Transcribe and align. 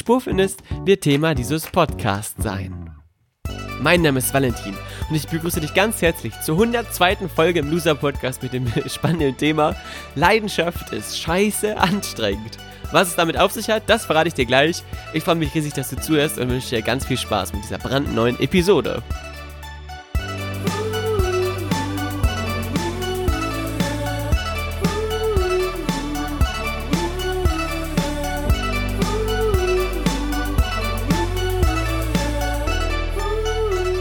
Spur 0.00 0.22
findest, 0.22 0.62
wird 0.86 1.02
Thema 1.02 1.34
dieses 1.34 1.66
Podcasts 1.66 2.42
sein. 2.42 2.90
Mein 3.82 4.00
Name 4.00 4.20
ist 4.20 4.32
Valentin 4.32 4.74
und 5.10 5.14
ich 5.14 5.28
begrüße 5.28 5.60
dich 5.60 5.74
ganz 5.74 6.00
herzlich 6.00 6.32
zur 6.40 6.54
102. 6.54 7.28
Folge 7.28 7.60
im 7.60 7.70
Loser 7.70 7.94
Podcast 7.94 8.42
mit 8.42 8.54
dem 8.54 8.66
spannenden 8.86 9.36
Thema 9.36 9.76
Leidenschaft 10.14 10.94
ist 10.94 11.20
scheiße 11.20 11.76
anstrengend. 11.76 12.56
Was 12.92 13.08
es 13.08 13.16
damit 13.16 13.38
auf 13.38 13.52
sich 13.52 13.68
hat, 13.68 13.82
das 13.88 14.06
verrate 14.06 14.28
ich 14.28 14.34
dir 14.34 14.46
gleich. 14.46 14.82
Ich 15.12 15.22
freue 15.22 15.34
mich 15.34 15.54
riesig, 15.54 15.74
dass 15.74 15.90
du 15.90 15.96
zuhörst 15.96 16.38
und 16.38 16.48
wünsche 16.48 16.76
dir 16.76 16.82
ganz 16.82 17.04
viel 17.04 17.18
Spaß 17.18 17.52
mit 17.52 17.62
dieser 17.62 17.78
brandneuen 17.78 18.40
Episode. 18.40 19.02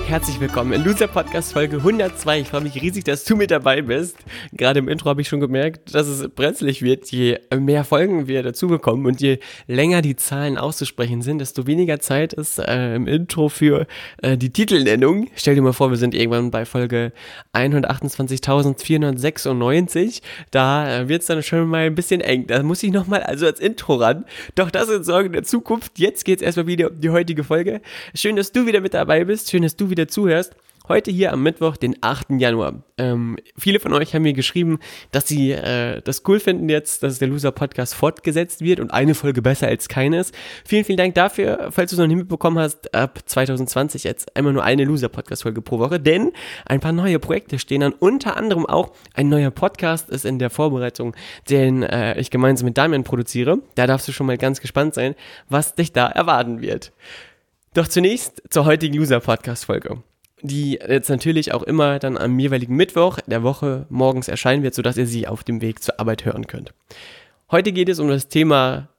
Herzlich 0.10 0.40
willkommen 0.40 0.74
in 0.74 0.84
Loser 0.84 1.08
Podcast 1.08 1.54
Folge 1.54 1.78
102. 1.78 2.40
Ich 2.40 2.48
freue 2.48 2.62
mich 2.62 2.82
riesig, 2.82 3.04
dass 3.04 3.26
du 3.26 3.36
mit 3.36 3.52
dabei 3.52 3.84
bist. 3.84 4.18
Gerade 4.54 4.80
im 4.80 4.88
Intro 4.88 5.08
habe 5.08 5.22
ich 5.22 5.28
schon 5.28 5.40
gemerkt, 5.40 5.94
dass 5.94 6.08
es 6.08 6.28
brenzlig 6.30 6.82
wird. 6.82 7.12
Je 7.12 7.38
mehr 7.56 7.84
Folgen 7.84 8.28
wir 8.28 8.42
dazu 8.42 8.70
bekommen 8.70 9.06
und 9.06 9.22
je 9.22 9.38
länger 9.68 10.02
die 10.02 10.16
Zahlen 10.16 10.58
auszusprechen 10.58 11.22
sind, 11.22 11.38
desto 11.38 11.68
weniger 11.68 12.00
Zeit 12.00 12.34
ist 12.34 12.58
äh, 12.58 12.96
im 12.96 13.06
Intro 13.06 13.50
für 13.50 13.86
äh, 14.24 14.36
die 14.36 14.50
Titelnennung. 14.50 15.28
Stell 15.36 15.54
dir 15.54 15.62
mal 15.62 15.74
vor, 15.74 15.92
wir 15.92 15.98
sind 15.98 16.16
irgendwann 16.16 16.50
bei 16.50 16.66
Folge 16.66 17.14
128.496. 17.54 20.24
Da 20.50 21.02
äh, 21.02 21.08
wird 21.08 21.22
es 21.22 21.28
dann 21.28 21.44
schon 21.44 21.68
mal 21.68 21.86
ein 21.86 21.94
bisschen 21.94 22.22
eng. 22.22 22.48
Da 22.48 22.64
muss 22.64 22.82
ich 22.82 22.92
nochmal 22.92 23.22
also 23.22 23.46
als 23.46 23.60
Intro 23.60 23.98
ran. 23.98 24.26
Doch 24.56 24.72
das 24.72 24.88
sind 24.88 25.06
Sorgen 25.06 25.34
der 25.34 25.44
Zukunft. 25.44 26.00
Jetzt 26.00 26.26
geht 26.26 26.40
es 26.40 26.44
erstmal 26.44 26.66
wieder 26.66 26.90
um 26.90 27.00
die 27.00 27.12
heutige 27.12 27.44
Folge. 27.44 27.82
Schön, 28.16 28.38
dass 28.38 28.52
du 28.52 28.66
wieder 28.66 28.82
mit 28.82 28.96
dabei 28.96 29.24
bist. 29.24 29.52
Schön, 29.52 29.62
dass 29.62 29.76
du 29.76 29.92
wieder 29.92 29.99
wieder 30.00 30.08
zuhörst. 30.08 30.56
Heute 30.88 31.12
hier 31.12 31.34
am 31.34 31.44
Mittwoch, 31.44 31.78
den 31.78 31.98
8. 32.02 32.32
Januar. 32.40 32.82
Ähm, 32.98 33.38
viele 33.56 33.80
von 33.80 33.94
euch 33.94 34.16
haben 34.16 34.24
mir 34.24 34.34
geschrieben, 34.34 34.80
dass 35.12 35.28
sie 35.28 35.52
äh, 35.52 36.02
das 36.02 36.24
cool 36.28 36.40
finden 36.40 36.68
jetzt, 36.68 37.04
dass 37.04 37.20
der 37.20 37.28
Loser 37.28 37.52
Podcast 37.52 37.94
fortgesetzt 37.94 38.62
wird 38.62 38.80
und 38.80 38.92
eine 38.92 39.14
Folge 39.14 39.44
besser 39.44 39.68
als 39.68 39.88
keines. 39.88 40.32
Vielen, 40.66 40.86
vielen 40.86 40.98
Dank 40.98 41.14
dafür. 41.14 41.68
Falls 41.70 41.92
du 41.92 41.96
es 41.96 42.00
noch 42.00 42.08
nicht 42.08 42.18
mitbekommen 42.18 42.58
hast, 42.58 42.96
ab 42.96 43.20
2020 43.24 44.04
jetzt 44.06 44.36
einmal 44.36 44.54
nur 44.54 44.64
eine 44.64 44.84
Loser 44.84 45.10
Podcast 45.10 45.44
Folge 45.44 45.62
pro 45.62 45.78
Woche, 45.78 46.00
denn 46.00 46.32
ein 46.66 46.80
paar 46.80 46.94
neue 46.94 47.20
Projekte 47.20 47.60
stehen 47.60 47.84
an. 47.84 47.94
Unter 47.94 48.36
anderem 48.36 48.66
auch 48.66 48.94
ein 49.14 49.30
neuer 49.30 49.52
Podcast 49.52 50.10
ist 50.10 50.26
in 50.26 50.40
der 50.40 50.50
Vorbereitung, 50.50 51.16
den 51.52 51.84
äh, 51.84 52.20
ich 52.20 52.32
gemeinsam 52.32 52.66
mit 52.66 52.80
Damian 52.80 53.04
produziere. 53.04 53.60
Da 53.76 53.86
darfst 53.86 54.08
du 54.08 54.12
schon 54.12 54.26
mal 54.26 54.40
ganz 54.40 54.60
gespannt 54.60 54.96
sein, 54.96 55.14
was 55.50 55.76
dich 55.76 55.94
da 55.94 56.08
erwarten 56.08 56.62
wird. 56.62 56.94
Doch 57.74 57.88
zunächst 57.88 58.42
zur 58.50 58.66
heutigen 58.66 58.98
User-Podcast-Folge, 58.98 60.02
die 60.42 60.80
jetzt 60.88 61.10
natürlich 61.10 61.54
auch 61.54 61.62
immer 61.62 62.00
dann 62.00 62.18
am 62.18 62.40
jeweiligen 62.40 62.76
Mittwoch 62.76 63.20
der 63.28 63.44
Woche 63.44 63.86
morgens 63.90 64.28
erscheinen 64.28 64.64
wird, 64.64 64.74
sodass 64.74 64.98
ihr 64.98 65.06
sie 65.06 65.28
auf 65.28 65.44
dem 65.44 65.62
Weg 65.62 65.84
zur 65.84 66.00
Arbeit 66.00 66.26
hören 66.26 66.48
könnt. 66.48 66.74
Heute 67.52 67.72
geht 67.72 67.90
es 67.90 68.00
um 68.00 68.08
das 68.08 68.28
Thema 68.28 68.90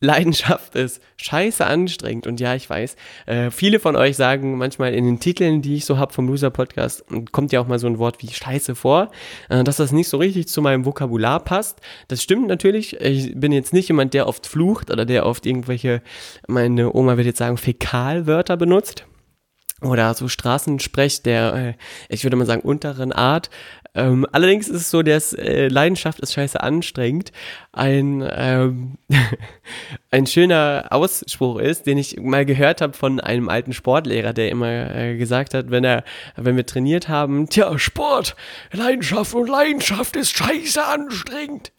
Leidenschaft 0.00 0.74
ist 0.76 1.02
scheiße 1.18 1.64
anstrengend. 1.64 2.26
Und 2.26 2.40
ja, 2.40 2.54
ich 2.54 2.68
weiß, 2.68 2.96
äh, 3.26 3.50
viele 3.50 3.80
von 3.80 3.96
euch 3.96 4.16
sagen 4.16 4.56
manchmal 4.56 4.94
in 4.94 5.04
den 5.04 5.20
Titeln, 5.20 5.60
die 5.60 5.76
ich 5.76 5.84
so 5.84 5.98
habe 5.98 6.12
vom 6.12 6.26
Loser 6.26 6.50
Podcast, 6.50 7.04
kommt 7.32 7.52
ja 7.52 7.60
auch 7.60 7.66
mal 7.66 7.78
so 7.78 7.86
ein 7.86 7.98
Wort 7.98 8.22
wie 8.22 8.28
scheiße 8.28 8.74
vor, 8.74 9.10
äh, 9.50 9.62
dass 9.62 9.76
das 9.76 9.92
nicht 9.92 10.08
so 10.08 10.16
richtig 10.16 10.48
zu 10.48 10.62
meinem 10.62 10.86
Vokabular 10.86 11.40
passt. 11.40 11.80
Das 12.08 12.22
stimmt 12.22 12.48
natürlich. 12.48 12.98
Ich 13.00 13.38
bin 13.38 13.52
jetzt 13.52 13.74
nicht 13.74 13.88
jemand, 13.88 14.14
der 14.14 14.26
oft 14.26 14.46
flucht 14.46 14.90
oder 14.90 15.04
der 15.04 15.26
oft 15.26 15.44
irgendwelche, 15.44 16.00
meine 16.48 16.94
Oma 16.94 17.18
wird 17.18 17.26
jetzt 17.26 17.38
sagen, 17.38 17.58
Fäkalwörter 17.58 18.56
benutzt 18.56 19.04
oder 19.82 20.14
so 20.14 20.28
Straßensprech 20.28 21.22
der, 21.22 21.54
äh, 21.54 21.74
ich 22.08 22.24
würde 22.24 22.36
mal 22.36 22.46
sagen, 22.46 22.62
unteren 22.62 23.12
Art. 23.12 23.50
Ähm, 23.92 24.24
allerdings 24.30 24.68
ist 24.68 24.82
es 24.82 24.90
so, 24.90 25.02
dass 25.02 25.32
äh, 25.32 25.66
Leidenschaft 25.66 26.20
ist 26.20 26.34
scheiße 26.34 26.60
anstrengend. 26.62 27.32
Ein, 27.72 28.24
ähm, 28.30 28.98
ein 30.10 30.26
schöner 30.26 30.86
Ausspruch 30.90 31.58
ist, 31.58 31.86
den 31.86 31.98
ich 31.98 32.20
mal 32.20 32.44
gehört 32.44 32.82
habe 32.82 32.92
von 32.92 33.18
einem 33.18 33.48
alten 33.48 33.72
Sportlehrer, 33.72 34.32
der 34.32 34.50
immer 34.50 34.94
äh, 34.94 35.16
gesagt 35.16 35.54
hat, 35.54 35.70
wenn 35.70 35.84
er, 35.84 36.04
wenn 36.36 36.56
wir 36.56 36.66
trainiert 36.66 37.08
haben, 37.08 37.48
tja, 37.48 37.78
Sport, 37.78 38.36
Leidenschaft 38.72 39.34
und 39.34 39.48
Leidenschaft 39.48 40.14
ist 40.14 40.36
scheiße 40.36 40.84
anstrengend. 40.84 41.72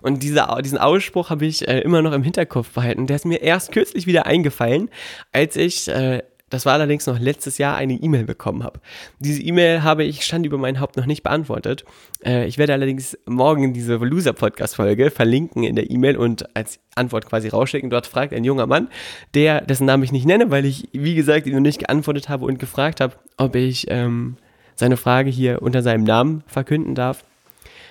Und 0.00 0.22
dieser, 0.22 0.60
diesen 0.62 0.78
Ausspruch 0.78 1.30
habe 1.30 1.46
ich 1.46 1.66
äh, 1.66 1.80
immer 1.80 2.02
noch 2.02 2.12
im 2.12 2.22
Hinterkopf 2.22 2.70
behalten. 2.70 3.06
Der 3.06 3.16
ist 3.16 3.26
mir 3.26 3.42
erst 3.42 3.72
kürzlich 3.72 4.06
wieder 4.06 4.26
eingefallen, 4.26 4.90
als 5.32 5.56
ich 5.56 5.88
äh, 5.88 6.22
das 6.50 6.66
war 6.66 6.74
allerdings 6.74 7.06
noch 7.06 7.18
letztes 7.18 7.58
Jahr 7.58 7.76
eine 7.76 7.94
E-Mail 7.94 8.24
bekommen 8.24 8.64
habe. 8.64 8.80
Diese 9.18 9.42
E-Mail 9.42 9.82
habe 9.82 10.04
ich 10.04 10.24
stand 10.24 10.46
über 10.46 10.58
mein 10.58 10.80
Haupt 10.80 10.96
noch 10.96 11.06
nicht 11.06 11.22
beantwortet. 11.22 11.84
Äh, 12.24 12.46
ich 12.46 12.58
werde 12.58 12.72
allerdings 12.72 13.18
morgen 13.26 13.72
diese 13.72 13.96
Loser-Podcast-Folge 13.96 15.10
verlinken 15.10 15.64
in 15.64 15.76
der 15.76 15.90
E-Mail 15.90 16.16
und 16.16 16.56
als 16.56 16.80
Antwort 16.94 17.26
quasi 17.26 17.48
rausschicken. 17.48 17.90
Dort 17.90 18.06
fragt 18.06 18.32
ein 18.32 18.44
junger 18.44 18.66
Mann, 18.66 18.88
der, 19.34 19.60
dessen 19.60 19.86
Namen 19.86 20.02
ich 20.02 20.12
nicht 20.12 20.26
nenne, 20.26 20.50
weil 20.50 20.64
ich, 20.64 20.88
wie 20.92 21.14
gesagt, 21.14 21.46
ihn 21.46 21.54
noch 21.54 21.60
nicht 21.60 21.80
geantwortet 21.80 22.28
habe 22.28 22.44
und 22.44 22.58
gefragt 22.58 23.00
habe, 23.00 23.14
ob 23.36 23.54
ich 23.54 23.86
ähm, 23.88 24.36
seine 24.74 24.96
Frage 24.96 25.30
hier 25.30 25.62
unter 25.62 25.82
seinem 25.82 26.04
Namen 26.04 26.44
verkünden 26.46 26.94
darf, 26.94 27.24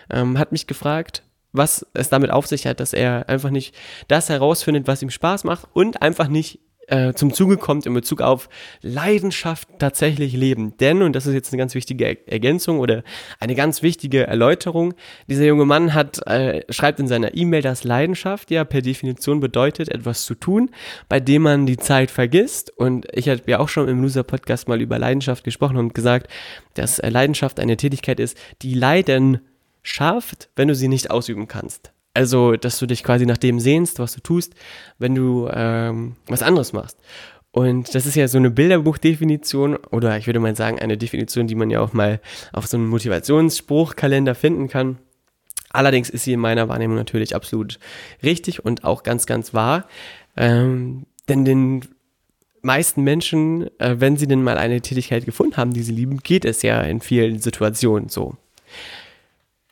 ähm, 0.09 0.39
hat 0.39 0.51
mich 0.51 0.67
gefragt, 0.67 1.23
was 1.51 1.85
es 1.93 2.09
damit 2.09 2.31
auf 2.31 2.47
sich 2.47 2.65
hat, 2.65 2.79
dass 2.79 2.93
er 2.93 3.29
einfach 3.29 3.49
nicht 3.49 3.75
das 4.07 4.29
herausfindet, 4.29 4.87
was 4.87 5.01
ihm 5.01 5.09
Spaß 5.09 5.43
macht 5.43 5.67
und 5.73 6.01
einfach 6.01 6.27
nicht 6.27 6.59
äh, 6.87 7.13
zum 7.13 7.33
Zuge 7.33 7.57
kommt 7.57 7.85
in 7.85 7.93
Bezug 7.93 8.21
auf 8.21 8.49
Leidenschaft 8.81 9.67
tatsächlich 9.77 10.33
leben. 10.33 10.75
Denn, 10.77 11.01
und 11.01 11.13
das 11.15 11.25
ist 11.25 11.33
jetzt 11.33 11.51
eine 11.51 11.59
ganz 11.59 11.75
wichtige 11.75 12.27
Ergänzung 12.27 12.79
oder 12.79 13.03
eine 13.39 13.55
ganz 13.55 13.83
wichtige 13.83 14.25
Erläuterung, 14.25 14.93
dieser 15.27 15.45
junge 15.45 15.65
Mann 15.65 15.93
hat, 15.93 16.25
äh, 16.27 16.63
schreibt 16.69 16.99
in 16.99 17.07
seiner 17.07 17.35
E-Mail, 17.35 17.61
dass 17.61 17.83
Leidenschaft 17.83 18.51
ja 18.51 18.63
per 18.63 18.81
Definition 18.81 19.39
bedeutet, 19.39 19.89
etwas 19.89 20.25
zu 20.25 20.33
tun, 20.33 20.71
bei 21.09 21.19
dem 21.19 21.41
man 21.41 21.65
die 21.65 21.77
Zeit 21.77 22.09
vergisst. 22.09 22.71
Und 22.77 23.05
ich 23.13 23.27
habe 23.27 23.41
ja 23.47 23.59
auch 23.59 23.69
schon 23.69 23.89
im 23.89 24.01
Loser-Podcast 24.01 24.67
mal 24.67 24.81
über 24.81 24.97
Leidenschaft 24.97 25.43
gesprochen 25.43 25.77
und 25.77 25.93
gesagt, 25.93 26.31
dass 26.73 26.99
äh, 26.99 27.09
Leidenschaft 27.09 27.59
eine 27.59 27.75
Tätigkeit 27.77 28.19
ist, 28.19 28.37
die 28.61 28.73
Leiden 28.73 29.41
schafft, 29.83 30.49
wenn 30.55 30.67
du 30.67 30.75
sie 30.75 30.87
nicht 30.87 31.11
ausüben 31.11 31.47
kannst. 31.47 31.91
Also, 32.17 32.55
dass 32.55 32.79
du 32.79 32.87
dich 32.87 33.03
quasi 33.03 33.27
nach 33.27 33.37
dem 33.37 33.59
sehnst, 33.59 33.99
was 33.99 34.15
du 34.15 34.21
tust, 34.21 34.55
wenn 34.97 35.13
du 35.13 35.47
ähm, 35.53 36.15
was 36.25 36.41
anderes 36.41 36.73
machst. 36.73 36.97
Und 37.51 37.93
das 37.93 38.07
ist 38.07 38.15
ja 38.15 38.27
so 38.27 38.39
eine 38.39 38.49
Bilderbuchdefinition 38.49 39.75
oder 39.91 40.17
ich 40.17 40.25
würde 40.25 40.39
mal 40.39 40.55
sagen, 40.55 40.79
eine 40.79 40.97
Definition, 40.97 41.45
die 41.45 41.53
man 41.53 41.69
ja 41.69 41.79
auch 41.79 41.93
mal 41.93 42.19
auf 42.53 42.65
so 42.65 42.75
einem 42.75 42.87
Motivationsspruchkalender 42.87 44.33
finden 44.33 44.67
kann. 44.67 44.97
Allerdings 45.69 46.09
ist 46.09 46.23
sie 46.23 46.33
in 46.33 46.39
meiner 46.39 46.67
Wahrnehmung 46.67 46.97
natürlich 46.97 47.35
absolut 47.35 47.77
richtig 48.23 48.65
und 48.65 48.83
auch 48.83 49.03
ganz, 49.03 49.27
ganz 49.27 49.53
wahr. 49.53 49.87
Ähm, 50.35 51.05
denn 51.29 51.45
den 51.45 51.81
meisten 52.63 53.03
Menschen, 53.03 53.69
äh, 53.79 53.97
wenn 53.99 54.17
sie 54.17 54.25
denn 54.25 54.41
mal 54.41 54.57
eine 54.57 54.81
Tätigkeit 54.81 55.25
gefunden 55.25 55.55
haben, 55.57 55.71
die 55.71 55.83
sie 55.83 55.93
lieben, 55.93 56.17
geht 56.17 56.45
es 56.45 56.63
ja 56.63 56.81
in 56.81 56.99
vielen 56.99 57.37
Situationen 57.37 58.09
so. 58.09 58.37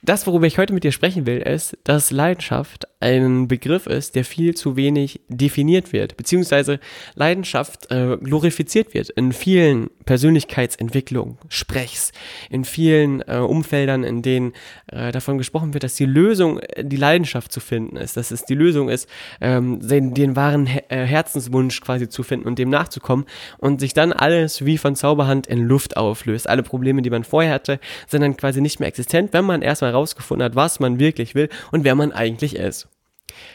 Das, 0.05 0.27
worüber 0.27 0.45
ich 0.45 0.59
heute 0.59 0.71
mit 0.71 0.83
dir 0.83 0.91
sprechen 0.91 1.25
will, 1.25 1.39
ist, 1.39 1.79
dass 1.83 2.11
Leidenschaft 2.11 2.87
ein 2.99 3.47
Begriff 3.47 3.87
ist, 3.87 4.15
der 4.15 4.23
viel 4.23 4.53
zu 4.53 4.75
wenig 4.75 5.21
definiert 5.29 5.93
wird, 5.93 6.15
beziehungsweise 6.15 6.79
Leidenschaft 7.15 7.91
äh, 7.91 8.15
glorifiziert 8.17 8.93
wird 8.93 9.09
in 9.09 9.31
vielen 9.31 9.89
Persönlichkeitsentwicklungen, 10.05 11.37
Sprechs, 11.49 12.11
in 12.51 12.65
vielen 12.65 13.21
äh, 13.27 13.37
Umfeldern, 13.37 14.03
in 14.03 14.21
denen 14.21 14.53
äh, 14.91 15.11
davon 15.11 15.39
gesprochen 15.39 15.73
wird, 15.73 15.83
dass 15.83 15.95
die 15.95 16.05
Lösung 16.05 16.59
äh, 16.59 16.85
die 16.85 16.97
Leidenschaft 16.97 17.51
zu 17.51 17.59
finden 17.59 17.97
ist, 17.97 18.15
dass 18.15 18.29
es 18.29 18.45
die 18.45 18.55
Lösung 18.55 18.89
ist, 18.89 19.09
ähm, 19.41 19.79
den, 19.87 20.13
den 20.13 20.35
wahren 20.35 20.67
Her 20.67 20.83
äh, 20.89 21.05
Herzenswunsch 21.05 21.81
quasi 21.81 22.09
zu 22.09 22.21
finden 22.21 22.47
und 22.47 22.59
dem 22.59 22.69
nachzukommen 22.69 23.25
und 23.57 23.79
sich 23.79 23.93
dann 23.93 24.13
alles 24.13 24.65
wie 24.65 24.77
von 24.77 24.95
Zauberhand 24.95 25.47
in 25.47 25.63
Luft 25.63 25.97
auflöst. 25.97 26.47
Alle 26.47 26.61
Probleme, 26.61 27.01
die 27.01 27.09
man 27.09 27.23
vorher 27.23 27.53
hatte, 27.53 27.79
sind 28.07 28.21
dann 28.21 28.37
quasi 28.37 28.61
nicht 28.61 28.79
mehr 28.79 28.87
existent, 28.87 29.33
wenn 29.33 29.45
man 29.45 29.63
erstmal 29.63 29.94
herausgefunden 29.95 30.45
hat, 30.45 30.55
was 30.55 30.79
man 30.79 30.99
wirklich 30.99 31.35
will 31.35 31.49
und 31.71 31.83
wer 31.83 31.95
man 31.95 32.11
eigentlich 32.11 32.55
ist. 32.55 32.87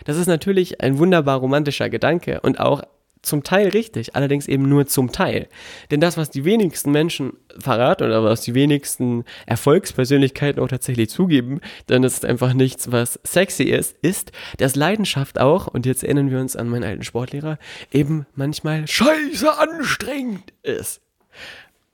Das 0.04 0.16
ist 0.16 0.26
natürlich 0.26 0.81
ein 0.81 0.98
wunderbar 0.98 1.38
romantischer 1.38 1.88
Gedanke 1.88 2.40
und 2.40 2.60
auch 2.60 2.82
zum 3.22 3.42
Teil 3.42 3.69
richtig, 3.69 4.16
allerdings 4.16 4.48
eben 4.48 4.69
nur 4.69 4.87
zum 4.87 5.12
Teil. 5.12 5.48
Denn 5.90 6.00
das, 6.00 6.16
was 6.16 6.31
die 6.31 6.46
wenigsten 6.46 6.90
Menschen 6.90 7.34
verraten 7.58 8.04
oder 8.04 8.25
was 8.25 8.40
die 8.40 8.54
wenigsten 8.54 9.25
Erfolgspersönlichkeiten 9.46 10.62
auch 10.62 10.69
tatsächlich 10.69 11.10
zugeben, 11.10 11.60
denn 11.88 12.02
es 12.02 12.14
ist 12.14 12.25
einfach 12.25 12.54
nichts, 12.54 12.90
was 12.93 13.20
sexy 13.22 13.64
ist, 13.64 13.96
ist, 14.00 14.32
dass 14.56 14.75
Leidenschaft 14.75 15.38
auch, 15.38 15.66
und 15.66 15.84
jetzt 15.84 16.02
erinnern 16.02 16.31
wir 16.31 16.40
uns 16.40 16.56
an 16.56 16.69
meinen 16.69 16.84
alten 16.84 17.04
Sportlehrer, 17.04 17.58
eben 17.93 18.26
manchmal 18.34 18.86
scheiße 18.86 19.58
anstrengend 19.58 20.54
ist 20.62 21.02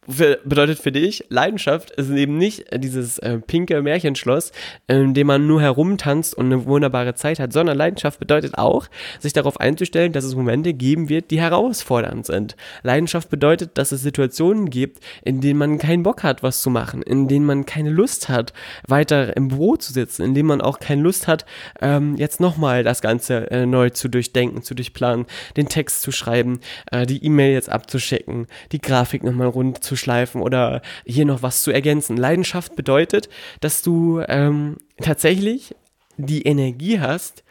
bedeutet 0.06 0.78
für 0.78 0.92
dich, 0.92 1.24
Leidenschaft 1.28 1.90
ist 1.92 2.10
eben 2.10 2.38
nicht 2.38 2.64
dieses 2.74 3.18
äh, 3.18 3.38
pinke 3.38 3.82
Märchenschloss, 3.82 4.52
in 4.86 5.14
dem 5.14 5.26
man 5.26 5.46
nur 5.46 5.60
herumtanzt 5.60 6.34
und 6.34 6.46
eine 6.46 6.64
wunderbare 6.64 7.14
Zeit 7.14 7.38
hat, 7.38 7.52
sondern 7.52 7.76
Leidenschaft 7.76 8.18
bedeutet 8.18 8.56
auch, 8.56 8.86
sich 9.18 9.32
darauf 9.32 9.60
einzustellen, 9.60 10.12
dass 10.12 10.24
es 10.24 10.34
Momente 10.34 10.74
geben 10.74 11.08
wird, 11.08 11.30
die 11.30 11.40
herausfordernd 11.40 12.26
sind. 12.26 12.56
Leidenschaft 12.82 13.30
bedeutet, 13.30 13.78
dass 13.78 13.92
es 13.92 14.02
Situationen 14.02 14.70
gibt, 14.70 15.00
in 15.24 15.40
denen 15.40 15.58
man 15.58 15.78
keinen 15.78 16.02
Bock 16.02 16.22
hat, 16.22 16.42
was 16.42 16.62
zu 16.62 16.70
machen, 16.70 17.02
in 17.02 17.28
denen 17.28 17.46
man 17.46 17.66
keine 17.66 17.90
Lust 17.90 18.28
hat, 18.28 18.52
weiter 18.86 19.36
im 19.36 19.48
Büro 19.48 19.76
zu 19.76 19.92
sitzen, 19.92 20.22
in 20.22 20.34
denen 20.34 20.48
man 20.48 20.60
auch 20.60 20.78
keine 20.78 21.02
Lust 21.02 21.26
hat, 21.26 21.44
ähm, 21.80 22.16
jetzt 22.16 22.40
nochmal 22.40 22.84
das 22.84 23.00
Ganze 23.00 23.50
äh, 23.50 23.66
neu 23.66 23.90
zu 23.90 24.08
durchdenken, 24.08 24.62
zu 24.62 24.74
durchplanen, 24.74 25.26
den 25.56 25.68
Text 25.68 26.02
zu 26.02 26.12
schreiben, 26.12 26.60
äh, 26.92 27.06
die 27.06 27.24
E-Mail 27.24 27.52
jetzt 27.52 27.70
abzuschicken, 27.70 28.46
die 28.72 28.80
Grafik 28.80 29.24
nochmal 29.24 29.48
rund 29.48 29.82
zu 29.82 29.95
abzuschleifen 29.96 30.42
oder 30.42 30.82
hier 31.04 31.24
noch 31.24 31.42
was 31.42 31.62
zu 31.62 31.72
ergänzen. 31.72 32.16
Leidenschaft 32.16 32.76
bedeutet, 32.76 33.28
dass 33.60 33.82
du 33.82 34.22
ähm, 34.28 34.76
tatsächlich 35.00 35.74
die 36.18 36.42
Energie 36.42 37.00
hast, 37.00 37.42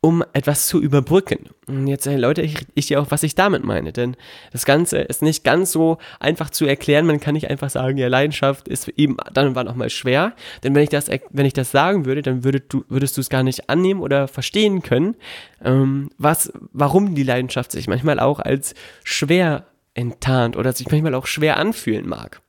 um 0.00 0.22
etwas 0.34 0.66
zu 0.66 0.82
überbrücken. 0.82 1.48
Und 1.66 1.86
jetzt 1.86 2.06
erläutere 2.06 2.44
ich, 2.44 2.66
ich 2.74 2.88
dir 2.88 3.00
auch, 3.00 3.10
was 3.10 3.22
ich 3.22 3.34
damit 3.34 3.64
meine, 3.64 3.90
denn 3.90 4.16
das 4.52 4.66
Ganze 4.66 4.98
ist 4.98 5.22
nicht 5.22 5.44
ganz 5.44 5.72
so 5.72 5.96
einfach 6.20 6.50
zu 6.50 6.66
erklären. 6.66 7.06
Man 7.06 7.20
kann 7.20 7.32
nicht 7.32 7.48
einfach 7.48 7.70
sagen, 7.70 7.96
ja, 7.96 8.08
Leidenschaft 8.08 8.68
ist 8.68 8.88
eben 8.88 9.16
dann 9.32 9.48
und 9.48 9.54
wann 9.54 9.66
auch 9.66 9.76
mal 9.76 9.88
schwer, 9.88 10.34
denn 10.62 10.74
wenn 10.74 10.82
ich 10.82 10.90
das, 10.90 11.08
wenn 11.30 11.46
ich 11.46 11.54
das 11.54 11.70
sagen 11.70 12.04
würde, 12.04 12.20
dann 12.20 12.44
würdest 12.44 12.64
du, 12.68 12.84
würdest 12.88 13.16
du 13.16 13.22
es 13.22 13.30
gar 13.30 13.42
nicht 13.42 13.70
annehmen 13.70 14.02
oder 14.02 14.28
verstehen 14.28 14.82
können, 14.82 15.16
ähm, 15.64 16.10
was, 16.18 16.52
warum 16.72 17.14
die 17.14 17.22
Leidenschaft 17.22 17.72
sich 17.72 17.88
manchmal 17.88 18.20
auch 18.20 18.40
als 18.40 18.74
schwer 19.04 19.64
enttarnt 19.94 20.56
oder 20.56 20.72
sich 20.72 20.90
manchmal 20.90 21.14
auch 21.14 21.26
schwer 21.26 21.56
anfühlen 21.56 22.08
mag. 22.08 22.42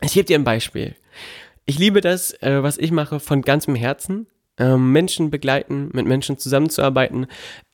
Ich 0.00 0.12
gebe 0.12 0.26
dir 0.26 0.38
ein 0.38 0.44
Beispiel. 0.44 0.96
Ich 1.66 1.78
liebe 1.78 2.00
das, 2.00 2.32
äh, 2.42 2.62
was 2.62 2.76
ich 2.76 2.90
mache, 2.90 3.20
von 3.20 3.42
ganzem 3.42 3.74
Herzen. 3.74 4.26
Ähm, 4.56 4.92
Menschen 4.92 5.30
begleiten, 5.30 5.90
mit 5.92 6.06
Menschen 6.06 6.38
zusammenzuarbeiten, 6.38 7.26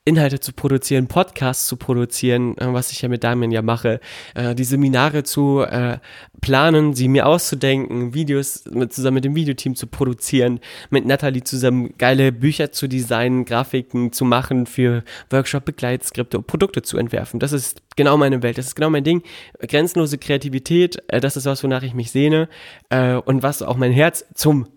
Inhalte 0.03 0.39
zu 0.39 0.51
produzieren, 0.51 1.05
Podcasts 1.05 1.67
zu 1.67 1.77
produzieren, 1.77 2.57
äh, 2.57 2.73
was 2.73 2.91
ich 2.91 3.03
ja 3.03 3.09
mit 3.09 3.23
Damien 3.23 3.51
ja 3.51 3.61
mache, 3.61 3.99
äh, 4.33 4.55
die 4.55 4.63
Seminare 4.63 5.21
zu 5.21 5.61
äh, 5.61 5.99
planen, 6.41 6.95
sie 6.95 7.07
mir 7.07 7.27
auszudenken, 7.27 8.15
Videos 8.15 8.63
zusammen 8.89 9.15
mit 9.15 9.25
dem 9.25 9.35
Videoteam 9.35 9.75
zu 9.75 9.85
produzieren, 9.85 10.59
mit 10.89 11.05
Natalie 11.05 11.43
zusammen 11.43 11.93
geile 11.99 12.31
Bücher 12.31 12.71
zu 12.71 12.87
designen, 12.87 13.45
Grafiken 13.45 14.11
zu 14.11 14.25
machen, 14.25 14.65
für 14.65 15.03
Workshop-Begleitskripte, 15.29 16.41
Produkte 16.41 16.81
zu 16.81 16.97
entwerfen. 16.97 17.39
Das 17.39 17.51
ist 17.51 17.83
genau 17.95 18.17
meine 18.17 18.41
Welt, 18.41 18.57
das 18.57 18.67
ist 18.67 18.75
genau 18.75 18.89
mein 18.89 19.03
Ding. 19.03 19.21
Grenzenlose 19.59 20.17
Kreativität, 20.17 20.97
das 21.09 21.37
ist 21.37 21.45
was, 21.45 21.63
wonach 21.63 21.83
ich 21.83 21.93
mich 21.93 22.09
sehne 22.09 22.49
und 22.89 23.43
was 23.43 23.61
auch 23.61 23.77
mein 23.77 23.91
Herz 23.91 24.25
zum, 24.33 24.67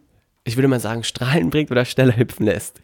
ich 0.45 0.57
würde 0.57 0.69
mal 0.69 0.81
sagen, 0.81 1.05
Strahlen 1.05 1.51
bringt 1.51 1.71
oder 1.71 1.85
schneller 1.85 2.17
hüpfen 2.17 2.47
lässt. 2.47 2.83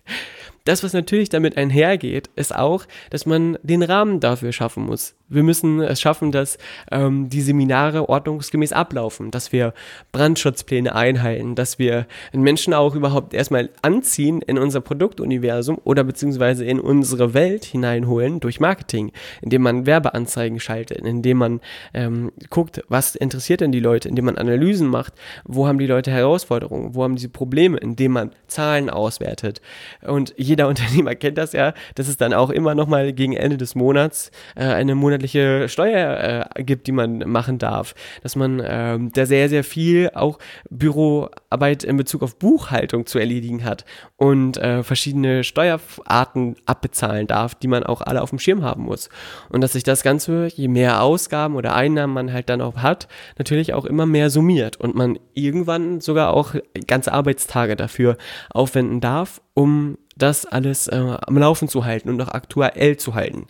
Das, 0.65 0.83
was 0.83 0.93
natürlich 0.93 1.29
damit 1.29 1.57
einhergeht, 1.57 2.29
ist 2.37 2.55
auch, 2.55 2.87
dass 3.11 3.27
man 3.27 3.59
den 3.63 3.83
Rahmen 3.83 4.21
dafür 4.21 4.53
schaffen 4.53 4.85
muss. 4.85 5.15
Wir 5.31 5.45
müssen 5.45 5.81
es 5.81 6.01
schaffen, 6.01 6.33
dass 6.33 6.59
ähm, 6.91 7.29
die 7.29 7.41
Seminare 7.41 8.09
ordnungsgemäß 8.09 8.73
ablaufen, 8.73 9.31
dass 9.31 9.53
wir 9.53 9.73
Brandschutzpläne 10.13 10.95
einhalten, 10.95 11.55
dass 11.55 11.79
wir 11.79 12.07
Menschen 12.33 12.75
auch 12.75 12.97
überhaupt 12.97 13.33
erstmal 13.33 13.71
anziehen 13.81 14.43
in 14.43 14.59
unser 14.59 14.81
Produktuniversum 14.81 15.79
oder 15.85 16.03
beziehungsweise 16.03 16.65
in 16.65 16.81
unsere 16.81 17.33
Welt 17.33 17.65
hineinholen 17.65 18.41
durch 18.41 18.59
Marketing, 18.59 19.13
indem 19.41 19.63
man 19.63 19.87
Werbeanzeigen 19.87 20.59
schaltet, 20.59 20.99
indem 20.99 21.39
man 21.39 21.61
ähm, 21.95 22.33
guckt, 22.51 22.83
was 22.89 23.15
interessiert 23.15 23.61
denn 23.61 23.71
die 23.71 23.81
Leute, 23.81 24.09
indem 24.09 24.25
man 24.25 24.37
Analysen 24.37 24.89
macht, 24.89 25.15
wo 25.45 25.69
haben 25.69 25.79
die 25.79 25.87
Leute 25.87 26.11
Herausforderungen, 26.11 26.97
wo 26.97 27.05
haben 27.05 27.17
sie 27.17 27.29
Probleme, 27.29 27.79
indem 27.79 28.13
man 28.13 28.33
Zahlen 28.49 28.91
auswertet. 28.91 29.61
Und 30.03 30.35
jeder 30.37 30.67
Unternehmer 30.71 31.15
kennt 31.15 31.39
das 31.39 31.53
ja, 31.53 31.73
dass 31.95 32.09
es 32.09 32.17
dann 32.17 32.35
auch 32.35 32.51
immer 32.51 32.75
nochmal 32.75 33.13
gegen 33.13 33.35
Ende 33.35 33.57
des 33.57 33.77
Monats 33.77 34.33
äh, 34.57 34.65
eine 34.65 34.97
monatliche 34.97 35.20
Steuer 35.29 36.45
äh, 36.57 36.63
gibt, 36.63 36.87
die 36.87 36.93
man 36.93 37.19
machen 37.31 37.59
darf. 37.59 37.95
Dass 38.23 38.37
man 38.37 38.63
ähm, 38.65 39.13
da 39.13 39.27
sehr, 39.27 39.49
sehr 39.49 39.65
viel 39.65 40.11
auch 40.15 40.39
Büroarbeit 40.71 41.85
in 41.85 41.97
Bezug 41.97 42.23
auf 42.23 42.39
Buchhaltung 42.39 43.07
zu 43.07 43.19
erledigen 43.19 43.65
hat 43.65 43.85
und 44.17 44.57
äh, 44.59 44.83
verschiedene 44.83 45.45
Steuerarten 45.45 46.57
abbezahlen 46.67 47.27
darf, 47.27 47.55
die 47.55 47.69
man 47.69 47.85
auch 47.85 48.01
alle 48.01 48.23
auf 48.23 48.31
dem 48.31 48.39
Schirm 48.39 48.63
haben 48.63 48.85
muss. 48.85 49.09
Und 49.49 49.61
dass 49.61 49.73
sich 49.73 49.85
das 49.85 50.03
Ganze, 50.03 50.47
je 50.47 50.69
mehr 50.69 51.03
Ausgaben 51.03 51.57
oder 51.57 51.75
Einnahmen 51.75 52.15
man 52.15 52.33
halt 52.33 52.49
dann 52.49 52.61
auch 52.61 52.77
hat, 52.77 53.09
natürlich 53.39 53.75
auch 53.75 53.85
immer 53.85 54.07
mehr 54.07 54.31
summiert 54.31 54.77
und 54.79 54.95
man 54.95 55.19
irgendwann 55.35 56.01
sogar 56.01 56.33
auch 56.33 56.55
ganze 56.87 57.13
Arbeitstage 57.13 57.77
dafür 57.77 58.17
aufwenden 58.51 59.01
darf, 59.01 59.41
um 59.55 59.99
das 60.23 60.47
alles 60.47 60.89
äh, 60.89 60.97
am 60.97 61.39
Laufen 61.39 61.69
zu 61.69 61.85
halten 61.85 62.09
und 62.09 62.17
noch 62.17 62.29
aktuell 62.29 62.97
zu 62.97 63.15
halten. 63.15 63.47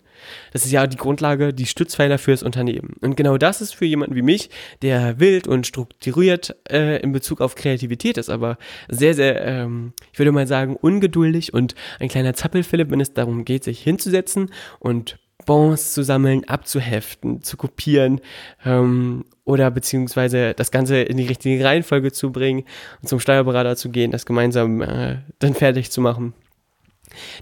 Das 0.53 0.65
ist 0.65 0.71
ja 0.71 0.87
die 0.87 0.97
Grundlage, 0.97 1.53
die 1.53 1.65
Stützpfeiler 1.65 2.17
fürs 2.17 2.43
Unternehmen. 2.43 2.95
Und 3.01 3.15
genau 3.15 3.37
das 3.37 3.61
ist 3.61 3.73
für 3.73 3.85
jemanden 3.85 4.15
wie 4.15 4.21
mich, 4.21 4.49
der 4.81 5.19
wild 5.19 5.47
und 5.47 5.67
strukturiert 5.67 6.55
äh, 6.69 7.01
in 7.01 7.11
Bezug 7.11 7.41
auf 7.41 7.55
Kreativität 7.55 8.17
ist, 8.17 8.29
aber 8.29 8.57
sehr, 8.87 9.13
sehr, 9.13 9.43
ähm, 9.45 9.93
ich 10.11 10.19
würde 10.19 10.31
mal 10.31 10.47
sagen, 10.47 10.75
ungeduldig 10.75 11.53
und 11.53 11.75
ein 11.99 12.09
kleiner 12.09 12.33
Zappelphilipp, 12.33 12.91
wenn 12.91 13.01
es 13.01 13.13
darum 13.13 13.45
geht, 13.45 13.63
sich 13.63 13.81
hinzusetzen 13.81 14.51
und 14.79 15.17
Bons 15.45 15.93
zu 15.93 16.03
sammeln, 16.03 16.47
abzuheften, 16.47 17.41
zu 17.41 17.57
kopieren 17.57 18.21
ähm, 18.65 19.25
oder 19.43 19.71
beziehungsweise 19.71 20.53
das 20.53 20.71
Ganze 20.71 21.01
in 21.01 21.17
die 21.17 21.25
richtige 21.25 21.63
Reihenfolge 21.63 22.11
zu 22.11 22.31
bringen 22.31 22.63
und 23.01 23.07
zum 23.07 23.19
Steuerberater 23.19 23.75
zu 23.75 23.89
gehen, 23.89 24.11
das 24.11 24.25
gemeinsam 24.25 24.81
äh, 24.81 25.17
dann 25.39 25.53
fertig 25.53 25.91
zu 25.91 26.01
machen. 26.01 26.33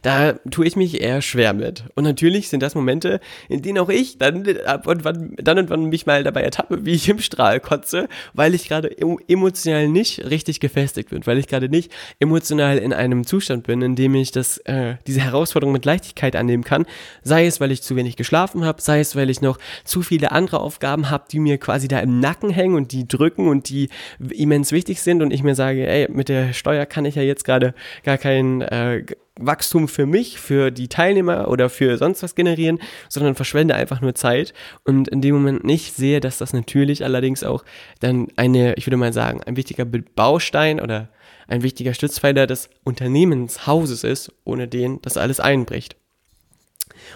Da 0.02 0.34
tue 0.52 0.66
ich 0.66 0.76
mich 0.76 1.02
eher 1.02 1.22
schwer 1.22 1.54
mit. 1.54 1.84
Und 1.96 2.04
natürlich 2.04 2.50
sind 2.50 2.62
das 2.62 2.76
Momente, 2.76 3.20
in 3.48 3.62
denen 3.62 3.78
auch 3.80 3.90
ich 3.90 4.18
dann, 4.18 4.46
ab 4.66 4.88
und 4.88 5.04
wann, 5.04 5.36
dann 5.38 5.60
und 5.60 5.70
wann 5.70 5.86
mich 5.86 6.06
mal 6.06 6.24
dabei 6.24 6.42
ertappe, 6.42 6.86
wie 6.86 6.94
ich 6.94 7.10
im 7.10 7.20
Strahl 7.20 7.60
kotze, 7.60 8.08
weil 8.34 8.56
ich 8.56 8.68
gerade 8.68 8.96
emotional 9.28 9.88
nicht 9.88 10.30
richtig 10.30 10.60
gefestigt 10.60 11.10
bin, 11.10 11.26
weil 11.26 11.38
ich 11.38 11.48
gerade 11.48 11.70
nicht 11.70 11.92
emotional 12.20 12.78
in 12.78 12.94
einem 12.94 13.26
Zustand 13.26 13.68
bin, 13.68 13.82
in 13.82 13.96
dem 13.96 14.16
ich 14.16 14.32
das, 14.32 14.58
äh, 14.60 14.96
diese 15.08 15.22
Herausforderung 15.22 15.74
mit 15.74 15.86
Leichtigkeit 15.86 16.36
annehmen 16.36 16.64
kann. 16.64 16.86
Sei 17.24 17.46
es, 17.46 17.60
weil 17.60 17.72
ich 17.72 17.82
zu 17.82 17.96
wenig 17.96 18.16
geschlafen 18.16 18.66
habe, 18.66 18.82
sei 18.82 19.00
es, 19.00 19.16
weil 19.16 19.30
ich 19.30 19.42
noch 19.42 19.58
zu 19.84 20.02
viele 20.02 20.32
andere 20.32 20.60
Aufgaben 20.60 21.10
habe, 21.10 21.26
die 21.32 21.40
mir 21.40 21.58
quasi 21.58 21.88
da 21.88 22.00
im 22.00 22.20
Nacken 22.20 22.50
hängen 22.50 22.76
und 22.76 22.92
die 22.92 23.08
drücken 23.08 23.48
und 23.48 23.70
die 23.70 23.90
immens 24.32 24.72
wichtig 24.72 25.02
sind 25.02 25.22
und 25.22 25.32
ich 25.32 25.44
mir 25.44 25.56
sage, 25.56 25.88
ey, 25.88 26.08
mit 26.12 26.30
der 26.30 26.54
Steuer 26.54 26.86
kann 26.86 27.06
ich 27.06 27.16
ja 27.16 27.22
jetzt 27.22 27.44
gerade 27.44 27.74
gar 28.04 28.18
kein 28.18 28.62
äh, 28.62 29.04
Wachstum 29.40 29.88
für 29.88 30.06
mich, 30.06 30.40
für 30.40 30.72
die 30.72 30.88
Teilnehmer 30.88 31.48
oder 31.48 31.70
für 31.70 31.98
sonst 31.98 32.24
was 32.24 32.36
generieren, 32.36 32.80
sondern 33.08 33.36
verschwende 33.36 33.76
einfach 33.76 34.02
nur 34.02 34.16
Zeit 34.16 34.54
und 34.84 35.08
in 35.08 35.22
dem 35.22 35.36
Moment 35.36 35.64
nicht 35.64 35.96
sehe, 35.96 36.20
dass 36.20 36.38
das 36.38 36.54
natürlich 36.54 37.04
allerdings 37.04 37.44
auch 37.44 37.64
dann 38.00 38.28
eine, 38.36 38.74
ich 38.76 38.86
würde 38.88 38.98
mal 38.98 39.14
sagen, 39.14 39.42
ein 39.44 39.56
wichtiger 39.56 39.86
Baustein 39.86 40.80
oder 40.80 41.10
ein 41.48 41.64
wichtiger 41.64 41.94
Stützpfeiler 41.94 42.48
des 42.48 42.70
Unternehmenshauses 42.84 44.04
ist, 44.04 44.32
ohne 44.44 44.68
den 44.68 45.02
das 45.02 45.18
alles 45.18 45.40
einbricht. 45.40 45.99